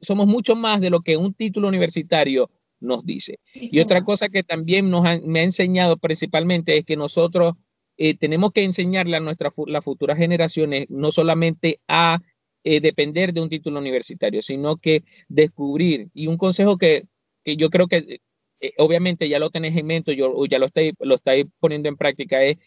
[0.01, 3.39] somos mucho más de lo que un título universitario nos dice.
[3.45, 7.53] Sí, y otra cosa que también nos ha, me ha enseñado principalmente es que nosotros
[7.97, 12.19] eh, tenemos que enseñarle a nuestras las futuras generaciones no solamente a
[12.63, 17.05] eh, depender de un título universitario, sino que descubrir, y un consejo que,
[17.43, 18.19] que yo creo que
[18.59, 21.97] eh, obviamente ya lo tenés en mente, yo ya lo estáis, lo estáis poniendo en
[21.97, 22.57] práctica, es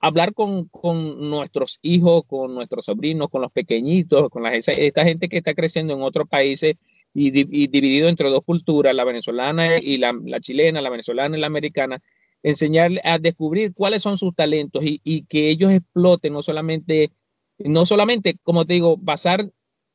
[0.00, 5.28] hablar con, con, nuestros hijos, con nuestros sobrinos, con los pequeñitos, con la, esta gente
[5.28, 6.76] que está creciendo en otros países
[7.14, 11.40] y, y, dividido entre dos culturas, la venezolana y la, la, chilena, la venezolana y
[11.40, 12.02] la americana,
[12.42, 17.10] enseñarles a descubrir cuáles son sus talentos y, y que ellos exploten no solamente
[17.58, 19.40] no solamente, como te digo, basar,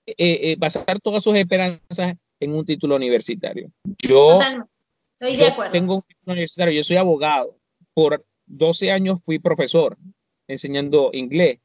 [0.06, 3.72] eh, eh, basar todas sus esperanzas en un título universitario.
[4.00, 4.40] Yo,
[5.72, 7.58] tengo un título universitario, yo soy abogado.
[7.94, 9.98] Por 12 años fui profesor
[10.48, 11.60] enseñando inglés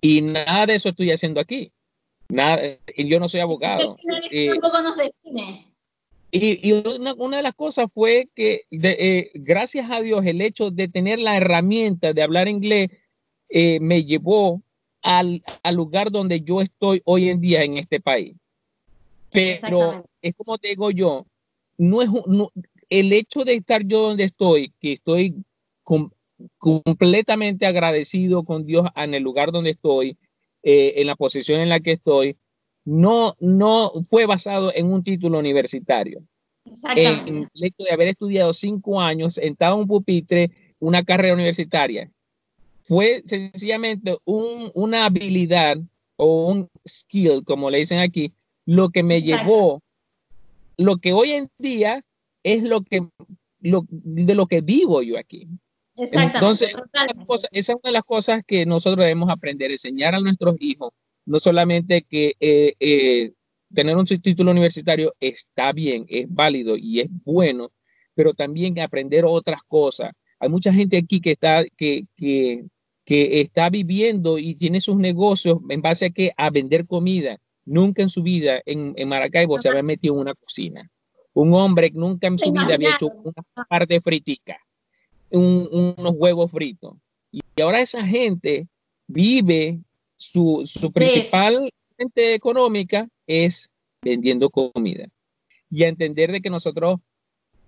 [0.00, 1.72] y nada de eso estoy haciendo aquí.
[2.28, 2.60] Nada,
[2.94, 3.96] y yo no soy abogado.
[4.30, 4.50] Eh,
[6.30, 10.42] y, y una, una, de las cosas fue que, de, eh, gracias a Dios, el
[10.42, 12.90] hecho de tener la herramienta de hablar inglés
[13.48, 14.62] eh, me llevó
[15.00, 18.34] al, al, lugar donde yo estoy hoy en día en este país.
[19.30, 21.26] Pero es como te digo yo,
[21.78, 22.50] no es no,
[22.90, 25.34] el hecho de estar yo donde estoy, que estoy
[25.82, 26.10] com,
[26.58, 30.16] completamente agradecido con Dios en el lugar donde estoy,
[30.62, 32.36] eh, en la posición en la que estoy,
[32.84, 36.22] no, no fue basado en un título universitario.
[36.96, 42.10] En el hecho de haber estudiado cinco años, sentado en un pupitre, una carrera universitaria
[42.88, 45.76] fue sencillamente un, una habilidad
[46.16, 48.32] o un skill, como le dicen aquí,
[48.64, 49.44] lo que me Exacto.
[49.44, 49.82] llevó,
[50.78, 52.02] lo que hoy en día
[52.42, 53.06] es lo que,
[53.60, 55.46] lo, de lo que vivo yo aquí.
[55.98, 56.70] Entonces,
[57.26, 60.92] cosa, esa es una de las cosas que nosotros debemos aprender, enseñar a nuestros hijos,
[61.26, 63.32] no solamente que eh, eh,
[63.72, 67.70] tener un título universitario está bien, es válido y es bueno,
[68.14, 70.12] pero también aprender otras cosas.
[70.40, 72.64] Hay mucha gente aquí que está, que, que
[73.08, 77.38] que está viviendo y tiene sus negocios en base a que a vender comida.
[77.64, 80.90] Nunca en su vida en, en Maracaibo se había metido en una cocina.
[81.32, 84.58] Un hombre nunca en su vida había hecho una parte fritica,
[85.30, 86.94] un, unos huevos fritos.
[87.30, 88.68] Y ahora esa gente
[89.06, 89.80] vive,
[90.16, 93.70] su, su principal fuente económica es
[94.02, 95.08] vendiendo comida.
[95.70, 96.98] Y a entender de que nosotros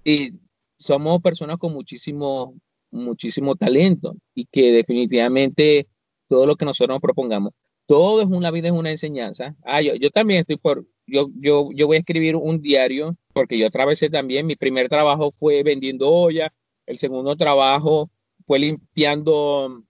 [0.04, 0.32] eh,
[0.76, 2.54] somos personas con muchísimo
[2.90, 5.86] muchísimo talento y que definitivamente
[6.28, 7.52] todo lo que nosotros nos propongamos,
[7.86, 9.56] todo es una vida, es una enseñanza.
[9.62, 13.58] Ah, yo, yo también estoy por, yo, yo, yo voy a escribir un diario porque
[13.58, 16.52] yo atravesé también, mi primer trabajo fue vendiendo olla,
[16.91, 18.11] el segundo trabajo
[18.47, 19.84] fue limpiando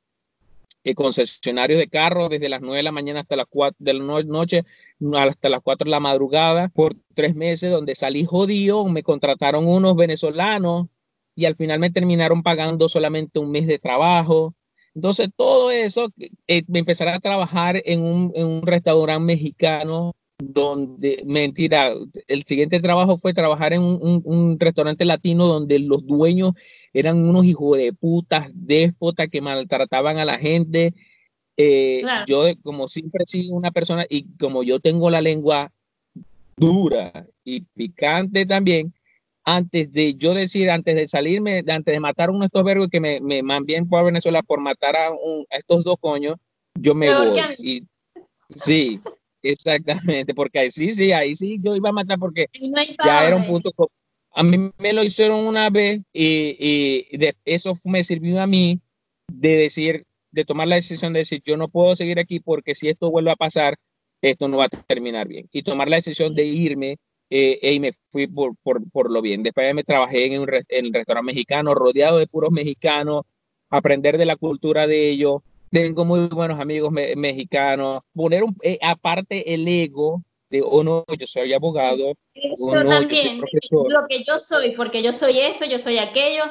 [0.84, 4.22] eh, concesionarios de carros desde las 9 de la mañana hasta las 4 de la
[4.22, 4.64] noche,
[5.16, 9.96] hasta las 4 de la madrugada, por tres meses, donde salí jodido, me contrataron unos
[9.96, 10.88] venezolanos
[11.34, 14.54] y al final me terminaron pagando solamente un mes de trabajo.
[14.94, 16.08] Entonces, todo eso,
[16.46, 21.92] eh, me empezaré a trabajar en un restaurante mexicano donde, mentira,
[22.26, 26.52] el siguiente trabajo fue trabajar en un, un, restaurante latino donde los dueños
[26.92, 30.94] eran unos hijos de putas, déspotas que maltrataban a la gente.
[31.56, 35.70] Eh, yo, como siempre sido una persona y como yo tengo la lengua
[36.56, 38.94] dura y picante también,
[39.44, 42.88] antes de yo decir, antes de salirme, antes de matar a uno de estos vergos
[42.88, 45.10] que me, me bien por Venezuela por matar a,
[45.50, 46.36] estos dos coños,
[46.74, 47.40] yo me voy.
[47.58, 47.82] Y,
[48.48, 49.00] sí,
[49.42, 52.46] exactamente, porque ahí sí, sí, ahí sí, yo iba a matar porque
[53.04, 53.72] ya era un punto.
[54.32, 56.56] A mí me lo hicieron una vez y,
[57.12, 58.80] y de, eso me sirvió a mí
[59.32, 62.88] de decir, de tomar la decisión de decir, yo no puedo seguir aquí porque si
[62.88, 63.76] esto vuelve a pasar,
[64.22, 65.48] esto no va a terminar bien.
[65.52, 66.98] Y tomar la decisión de irme
[67.30, 69.42] eh, y me fui por, por, por, lo bien.
[69.42, 73.22] Después me trabajé en, un en el restaurante mexicano, rodeado de puros mexicanos,
[73.70, 75.36] aprender de la cultura de ellos.
[75.70, 78.02] Tengo muy buenos amigos mexicanos.
[78.12, 82.12] Poner un, eh, aparte el ego de, oh no, yo soy abogado.
[82.34, 83.40] Eso oh, también,
[83.70, 86.42] lo que yo soy, porque yo soy esto, yo soy aquello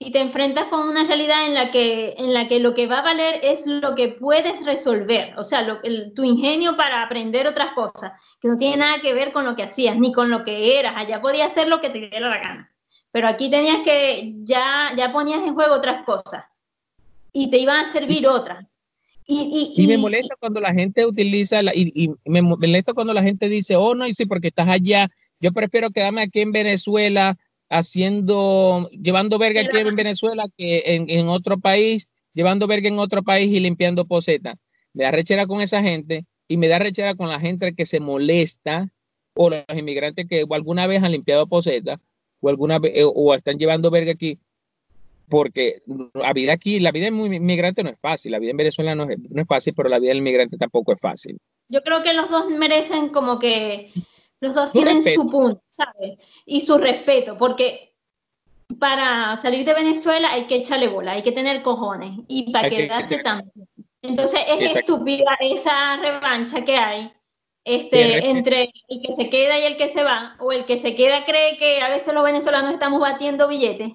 [0.00, 2.98] y te enfrentas con una realidad en la que, en la que lo que va
[2.98, 5.80] a valer es lo que puedes resolver, o sea, lo,
[6.12, 9.62] tu ingenio para aprender otras cosas, que no tiene nada que ver con lo que
[9.62, 12.74] hacías, ni con lo que eras, allá podías hacer lo que te diera la gana,
[13.12, 16.44] pero aquí tenías que, ya, ya ponías en juego otras cosas
[17.34, 18.64] y te iban a servir otras.
[19.26, 23.22] Y, y, y, me molesta cuando la gente utiliza, la, y, me molesta cuando la
[23.22, 25.10] gente dice, oh, no, y sí, porque estás allá,
[25.40, 27.36] yo prefiero quedarme aquí en Venezuela
[27.70, 33.22] haciendo, llevando verga aquí en Venezuela que en, en otro país, llevando verga en otro
[33.22, 34.56] país y limpiando poseta.
[34.92, 38.00] Me da rechera con esa gente y me da rechera con la gente que se
[38.00, 38.90] molesta
[39.34, 42.00] o los inmigrantes que alguna vez han limpiado poseta
[42.40, 44.38] o alguna vez eh, o están llevando verga aquí
[45.28, 45.82] porque
[46.14, 49.04] la vida aquí, la vida del inmigrante no es fácil, la vida en Venezuela no
[49.04, 51.38] es, no es fácil, pero la vida del inmigrante tampoco es fácil.
[51.68, 53.90] Yo creo que los dos merecen como que
[54.40, 56.18] los dos tienen su punto, ¿sabes?
[56.44, 57.94] Y su respeto, porque
[58.78, 63.18] para salir de Venezuela hay que echarle bola, hay que tener cojones y para quedarse
[63.18, 63.68] también.
[64.02, 67.12] Entonces es estúpida esa revancha que hay
[67.64, 70.94] este, entre el que se queda y el que se va, o el que se
[70.94, 73.94] queda cree que a veces los venezolanos estamos batiendo billetes.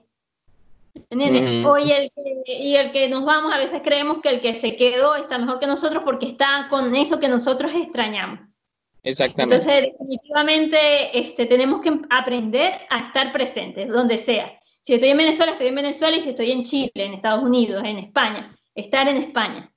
[0.96, 2.12] O y, el
[2.46, 5.38] que, y el que nos vamos, a veces creemos que el que se quedó está
[5.38, 8.40] mejor que nosotros porque está con eso que nosotros extrañamos.
[9.04, 9.56] Exactamente.
[9.56, 14.60] Entonces, definitivamente este, tenemos que aprender a estar presentes, donde sea.
[14.82, 17.84] Si estoy en Venezuela, estoy en Venezuela, y si estoy en Chile, en Estados Unidos,
[17.86, 19.72] en España, estar en España.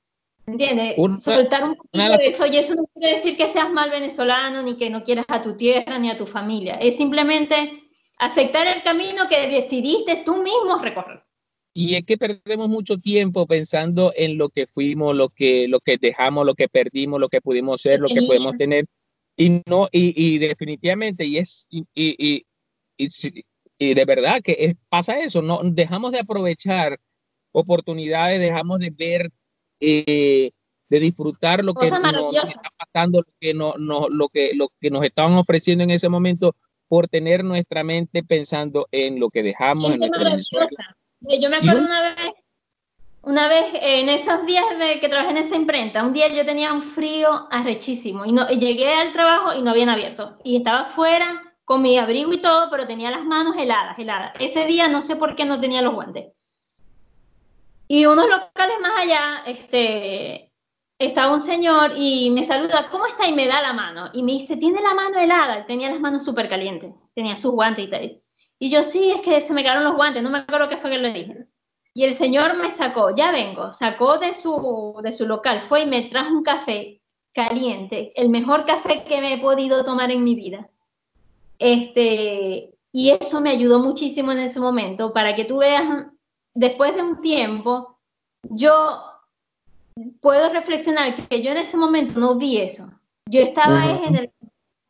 [0.47, 0.97] ¿Entiendes?
[1.23, 4.77] Soltar un poquito de eso, y eso no quiere decir que seas mal venezolano, ni
[4.77, 6.75] que no quieras a tu tierra, ni a tu familia.
[6.75, 7.82] Es simplemente
[8.23, 11.25] aceptar el camino que decidiste tú mismo recorrer.
[11.75, 15.97] Y es que perdemos mucho tiempo pensando en lo que fuimos, lo que, lo que
[15.97, 18.87] dejamos, lo que perdimos, lo que pudimos ser, lo que podemos tener.
[19.37, 22.45] Y no, y, y definitivamente, y es, y, y,
[22.99, 27.01] y, de verdad que pasa eso, no dejamos de aprovechar
[27.51, 29.31] oportunidades, dejamos de ver,
[29.81, 30.51] eh,
[30.91, 34.91] de disfrutar lo que nos, está pasando, lo que, no, no, lo, que, lo que
[34.91, 36.55] nos estaban ofreciendo en ese momento
[36.93, 39.93] por tener nuestra mente pensando en lo que dejamos.
[39.93, 40.01] En
[41.41, 42.33] Yo me acuerdo una vez
[43.23, 46.71] una vez, en esos días de que trabajé en esa imprenta, un día yo tenía
[46.71, 50.37] un frío arrechísimo y, no, llegué al trabajo y no habían abierto.
[50.45, 54.35] Y estaba fuera con mi abrigo y todo, pero tenía las manos heladas, heladas.
[54.39, 56.35] Ese día no sé por qué no tenía los guantes.
[57.89, 60.52] Y unos locales más allá, este,
[61.07, 63.27] estaba un señor y me saluda, ¿cómo está?
[63.27, 64.11] Y me da la mano.
[64.13, 65.67] Y me dice, tiene la mano helada.
[65.67, 68.23] Tenía las manos súper calientes, tenía sus guantes y tal.
[68.59, 70.91] Y yo, sí, es que se me quedaron los guantes, no me acuerdo qué fue
[70.91, 71.47] que le dije.
[71.95, 75.87] Y el señor me sacó, ya vengo, sacó de su, de su local, fue y
[75.87, 77.03] me trajo un café
[77.35, 80.71] caliente, el mejor café que me he podido tomar en mi vida.
[81.59, 86.07] Este, y eso me ayudó muchísimo en ese momento, para que tú veas,
[86.55, 87.99] después de un tiempo,
[88.43, 89.12] yo
[90.23, 92.91] puedo reflexionar que yo en ese momento no vi eso.
[93.27, 94.31] Yo estaba en el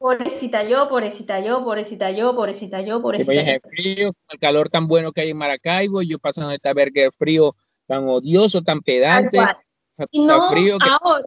[0.03, 3.41] Pobrecita yo, pobrecita yo, pobrecita yo, pobrecita yo, pobrecita yo.
[3.41, 7.12] El frío, el calor tan bueno que hay en Maracaibo, yo pasando esta verga de
[7.12, 7.55] frío
[7.87, 9.39] tan odioso, tan pedante.
[10.11, 11.24] Y no, frío ahora,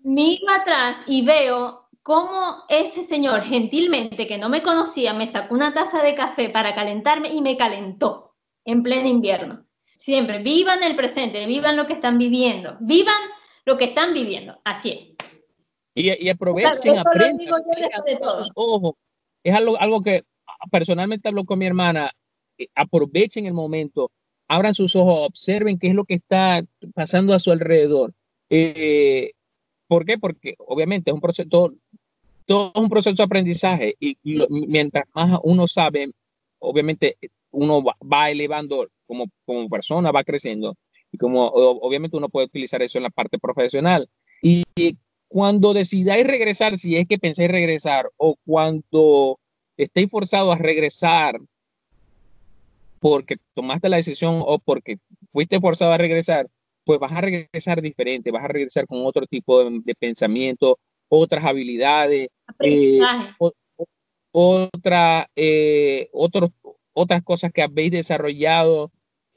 [0.00, 5.72] miro atrás y veo cómo ese señor gentilmente, que no me conocía, me sacó una
[5.72, 8.34] taza de café para calentarme y me calentó
[8.66, 9.64] en pleno invierno.
[9.96, 13.22] Siempre, vivan el presente, vivan lo que están viviendo, vivan
[13.68, 14.98] lo que están viviendo, así es.
[15.94, 17.62] Y, aprovechen, aprendan,
[18.54, 18.94] ojos.
[19.42, 20.24] Es algo, algo que
[20.70, 22.10] personalmente hablo con mi hermana.
[22.56, 24.10] Eh, aprovechen el momento,
[24.48, 26.64] abran sus ojos, observen qué es lo que está
[26.94, 28.14] pasando a su alrededor.
[28.48, 29.32] Eh,
[29.86, 30.16] ¿Por qué?
[30.16, 34.16] Porque obviamente es un proceso, todo, es un proceso de aprendizaje y,
[34.66, 36.10] mientras más uno sabe,
[36.58, 37.18] obviamente
[37.50, 40.74] uno va, elevando como, como persona, va creciendo
[41.10, 44.08] y como obviamente uno puede utilizar eso en la parte profesional.
[44.42, 44.64] Y
[45.28, 49.38] cuando decidáis regresar, si es que pensáis regresar, o cuando
[49.76, 51.38] estéis forzados a regresar
[53.00, 54.98] porque tomaste la decisión o porque
[55.32, 56.48] fuiste forzado a regresar,
[56.84, 60.78] pues vas a regresar diferente, vas a regresar con otro tipo de, pensamiento,
[61.08, 62.28] otras habilidades,
[62.60, 62.98] eh,
[64.32, 68.90] otra, eh, otras cosas que habéis desarrollado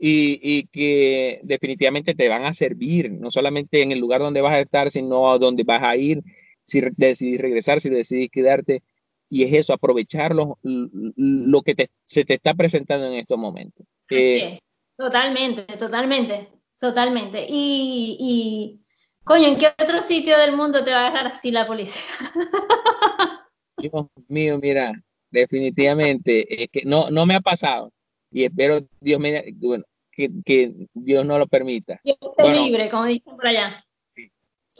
[0.03, 4.59] y, que definitivamente te van a servir, no solamente en el lugar donde vas a
[4.59, 6.23] estar, sino a donde vas a ir,
[6.63, 8.81] si decidís regresar, si decidís quedarte.
[9.29, 13.85] Y es eso, aprovechar lo, lo que se te está presentando en estos momentos.
[14.09, 14.59] Eh,
[14.97, 16.49] totalmente, totalmente,
[16.79, 17.45] totalmente.
[17.47, 18.81] Y, y,
[19.23, 22.01] coño, ¿en qué otro sitio del mundo te va a dejar así la policía?
[23.77, 24.91] Dios mío, mira,
[25.29, 27.93] definitivamente, es que no, no me ha pasado
[28.31, 31.99] y espero Dios me bueno que, Dios no lo permita.
[32.03, 33.84] Dios esté libre, como dicen por allá.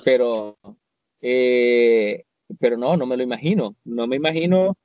[0.04, 0.58] Pero,
[1.22, 2.24] eh,
[2.60, 3.76] pero no, no me lo imagino.
[3.84, 4.78] No me imagino.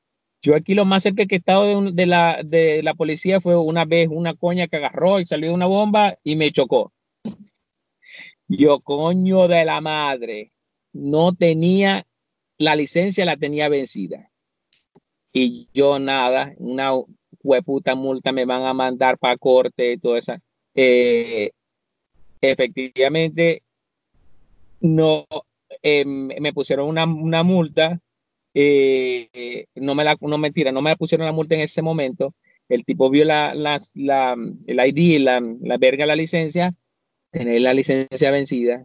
[0.42, 3.56] Yo aquí lo más cerca que he estado de, de, la, de la policía fue
[3.56, 6.92] una vez una coña que agarró y salió una bomba y me chocó.
[8.48, 10.52] Yo, coño de la madre,
[10.92, 12.06] no tenía,
[12.58, 14.30] la licencia la tenía vencida.
[15.32, 16.92] Y yo nada, una
[17.46, 20.34] hueputa multa me van a mandar para corte y todo eso.
[20.74, 21.50] Eh,
[22.40, 23.62] efectivamente,
[24.80, 25.26] no
[25.82, 28.00] eh, me pusieron una, una multa.
[28.54, 32.34] Eh, no me la, no mentira, no me la pusieron la multa en ese momento.
[32.68, 34.36] El tipo vio la, la, la
[34.66, 36.74] el ID, la, la verga, la licencia,
[37.30, 38.84] tener la licencia vencida.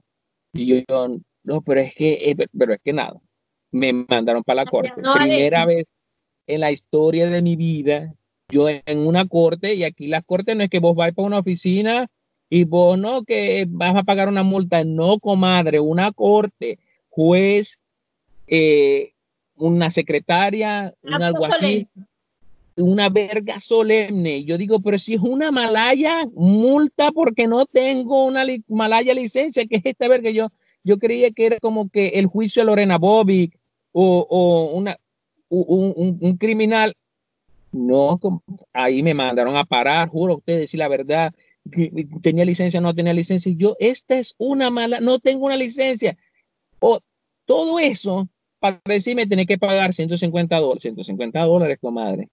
[0.53, 1.07] Y yo,
[1.43, 3.19] no, pero es que, pero es que nada,
[3.71, 4.93] me mandaron para la corte.
[5.15, 5.85] Primera vez
[6.47, 8.13] en la historia de mi vida
[8.51, 11.39] yo en una corte, y aquí las cortes no es que vos vais para una
[11.39, 12.07] oficina
[12.49, 16.79] y vos no que vas a pagar una multa, no, comadre, una corte,
[17.09, 17.79] juez,
[18.47, 19.13] eh,
[19.55, 21.87] una secretaria, un alguacil,
[22.75, 24.43] una verga solemne.
[24.43, 29.77] Yo digo, pero si es una malaya, multa porque no tengo una malaya licencia, que
[29.77, 30.29] es esta verga.
[30.29, 30.49] Yo,
[30.83, 33.57] yo creía que era como que el juicio de Lorena Bobbic
[33.91, 34.97] o, o una,
[35.49, 36.95] un, un, criminal
[37.71, 38.19] no,
[38.73, 41.33] ahí me mandaron a parar, juro a ustedes, decir la verdad,
[42.21, 43.51] tenía licencia, no tenía licencia.
[43.55, 46.17] yo, esta es una mala, no tengo una licencia.
[46.79, 46.99] O
[47.45, 48.27] todo eso
[48.59, 52.29] para decirme tenía que pagar 150 dólares, 150 dólares, comadre,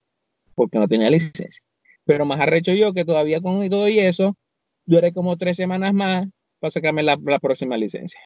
[0.55, 1.63] porque no tenía licencia.
[2.05, 4.37] Pero más arrecho yo que todavía con todo y eso,
[4.85, 6.27] duré como tres semanas más
[6.59, 8.19] para sacarme la, la próxima licencia.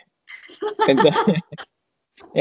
[0.87, 1.15] Entonces,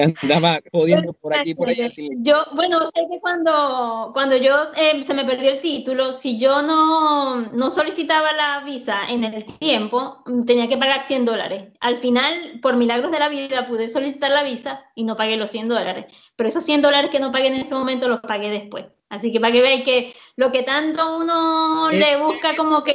[0.01, 1.91] andaba jodiendo por aquí por allá.
[2.19, 6.63] Yo, bueno, sé que cuando, cuando yo eh, se me perdió el título, si yo
[6.63, 11.69] no, no solicitaba la visa en el tiempo, mm, tenía que pagar 100 dólares.
[11.81, 15.51] Al final, por milagros de la vida, pude solicitar la visa y no pagué los
[15.51, 16.07] 100 dólares.
[16.37, 18.87] Pero esos 100 dólares que no pagué en ese momento los pagué después.
[19.09, 22.95] Así que para que veáis que lo que tanto uno le busca como que...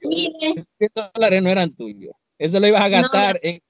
[0.00, 0.66] 100
[1.14, 2.14] dólares no eran tuyos.
[2.40, 3.60] Eso lo ibas a gastar en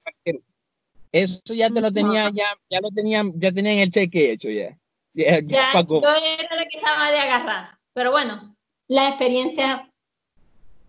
[1.11, 4.77] eso ya te lo tenía, ya, ya lo tenían, ya tenían el cheque hecho ya.
[5.13, 7.77] Ya, yo era la que estaba de agarrar.
[7.93, 8.55] Pero bueno,
[8.87, 9.91] la experiencia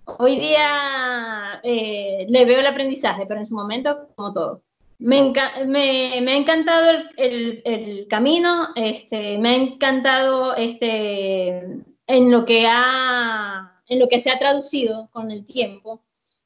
[0.05, 4.63] hoy día eh, le veo el aprendizaje, pero en su momento, como todo.
[4.99, 5.33] Me,
[5.67, 11.59] me, me ha encantado el, el, el, camino, este, me ha encantado este,
[12.07, 16.03] en, lo que ha, en lo que se ha traducido con el tiempo.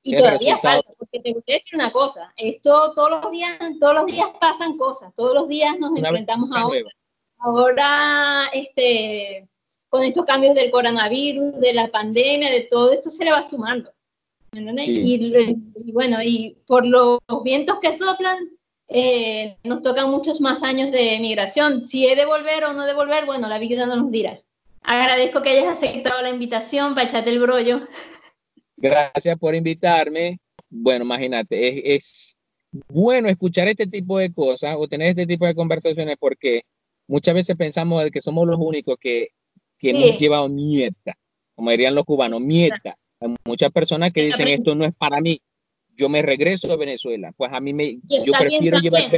[0.06, 3.94] Y todavía falta, porque te voy a decir una cosa, esto todos los días, todos
[3.94, 6.90] los días pasan cosas, todos los días nos enfrentamos a ahora.
[7.38, 9.48] Ahora, este,
[9.88, 13.90] con estos cambios del coronavirus, de la pandemia, de todo esto se le va sumando.
[14.52, 15.34] Y,
[15.74, 18.48] y, bueno, y por los vientos que soplan,
[18.88, 21.84] eh, nos tocan muchos más años de migración.
[21.84, 24.40] Si he de volver o no de volver, bueno, la vida no nos dirá.
[24.82, 27.82] Agradezco que hayas aceptado la invitación para echarte el brollo.
[28.76, 30.38] Gracias por invitarme.
[30.68, 32.36] Bueno, imagínate, es,
[32.88, 36.62] bueno escuchar este tipo de cosas o tener este tipo de conversaciones porque
[37.06, 39.28] muchas veces pensamos que somos los únicos que,
[39.78, 41.14] que hemos llevado mierda,
[41.54, 42.96] como dirían los cubanos, mierda.
[43.20, 45.40] Hay muchas personas que dicen esto no es para mí,
[45.96, 47.32] yo me regreso a Venezuela.
[47.36, 49.10] Pues a mí me, yo prefiero llevar,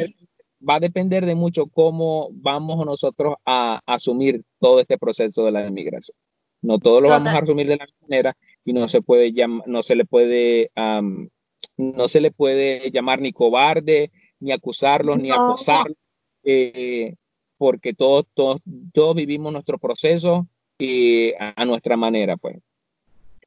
[0.67, 5.67] va a depender de mucho cómo vamos nosotros a, asumir todo este proceso de la
[5.67, 6.17] inmigración.
[6.63, 8.37] No todos lo vamos a asumir de la misma manera
[8.69, 13.33] y no se puede llamar, no se le puede, no se le puede llamar ni
[13.33, 14.11] cobarde,
[14.41, 15.97] ni acusarlos, ni acosarlos,
[16.45, 17.14] eh,
[17.57, 18.61] porque todos, todos,
[18.93, 20.47] todos vivimos nuestro proceso
[20.79, 22.59] y a, nuestra manera, pues.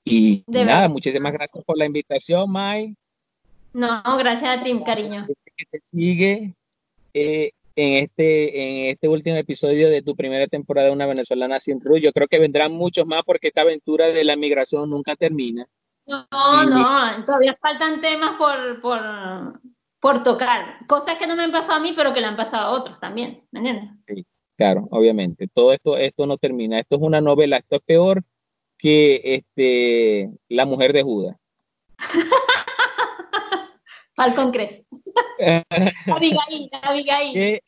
[0.04, 2.96] Y nada, muchísimas gracias por la invitación, Mai.
[3.74, 5.28] No, gracias a ti, cariño.
[5.56, 6.56] Que te sigue
[7.14, 11.80] eh, en, este, en este último episodio de tu primera temporada de Una Venezolana Sin
[11.82, 11.98] Ru.
[11.98, 15.68] Yo creo que vendrán muchos más porque esta aventura de la migración nunca termina.
[16.06, 16.26] No,
[16.66, 19.00] no, todavía faltan temas por, por,
[20.00, 20.86] por, tocar.
[20.88, 23.00] Cosas que no me han pasado a mí, pero que le han pasado a otros
[23.00, 23.90] también, ¿me entiendes?
[24.08, 24.26] Sí,
[24.58, 25.48] claro, obviamente.
[25.54, 26.80] Todo esto, esto no termina.
[26.80, 27.58] Esto es una novela.
[27.58, 28.24] Esto es peor
[28.78, 31.38] que este, La Mujer de Judas.
[34.22, 34.84] Falcon Crest.
[36.06, 37.62] Abigail, Abigail.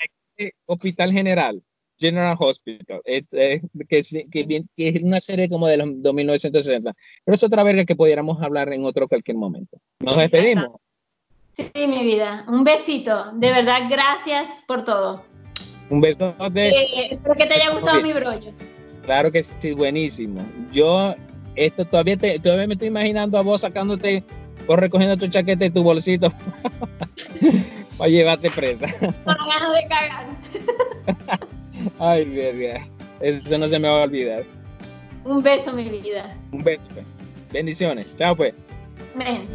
[0.67, 1.61] Hospital General,
[1.97, 6.93] General Hospital, que, es una serie como de los 1960.
[7.25, 9.77] Pero es otra verga que pudiéramos hablar en otro cualquier momento.
[9.99, 10.79] Nos despedimos.
[11.55, 12.45] Sí, mi vida.
[12.47, 13.31] Un besito.
[13.33, 15.23] De verdad, gracias por todo.
[15.89, 16.69] Un beso de...
[16.69, 18.51] Eh, espero que te haya gustado mi brollo.
[19.05, 20.41] Claro que sí, buenísimo.
[20.71, 21.15] Yo
[21.55, 24.23] esto todavía, te, todavía me estoy imaginando a vos sacándote
[24.67, 26.31] Vos recogiendo tu chaqueta y tu bolsito
[27.97, 28.87] para llevarte presa.
[28.99, 30.25] Con ganas de cagar.
[31.99, 32.85] Ay, verga.
[33.19, 34.43] Eso no se me va a olvidar.
[35.25, 36.35] Un beso, mi vida.
[36.51, 36.81] Un beso.
[36.93, 37.05] Pues.
[37.51, 38.13] Bendiciones.
[38.15, 38.53] Chao, pues.
[39.15, 39.47] Ven.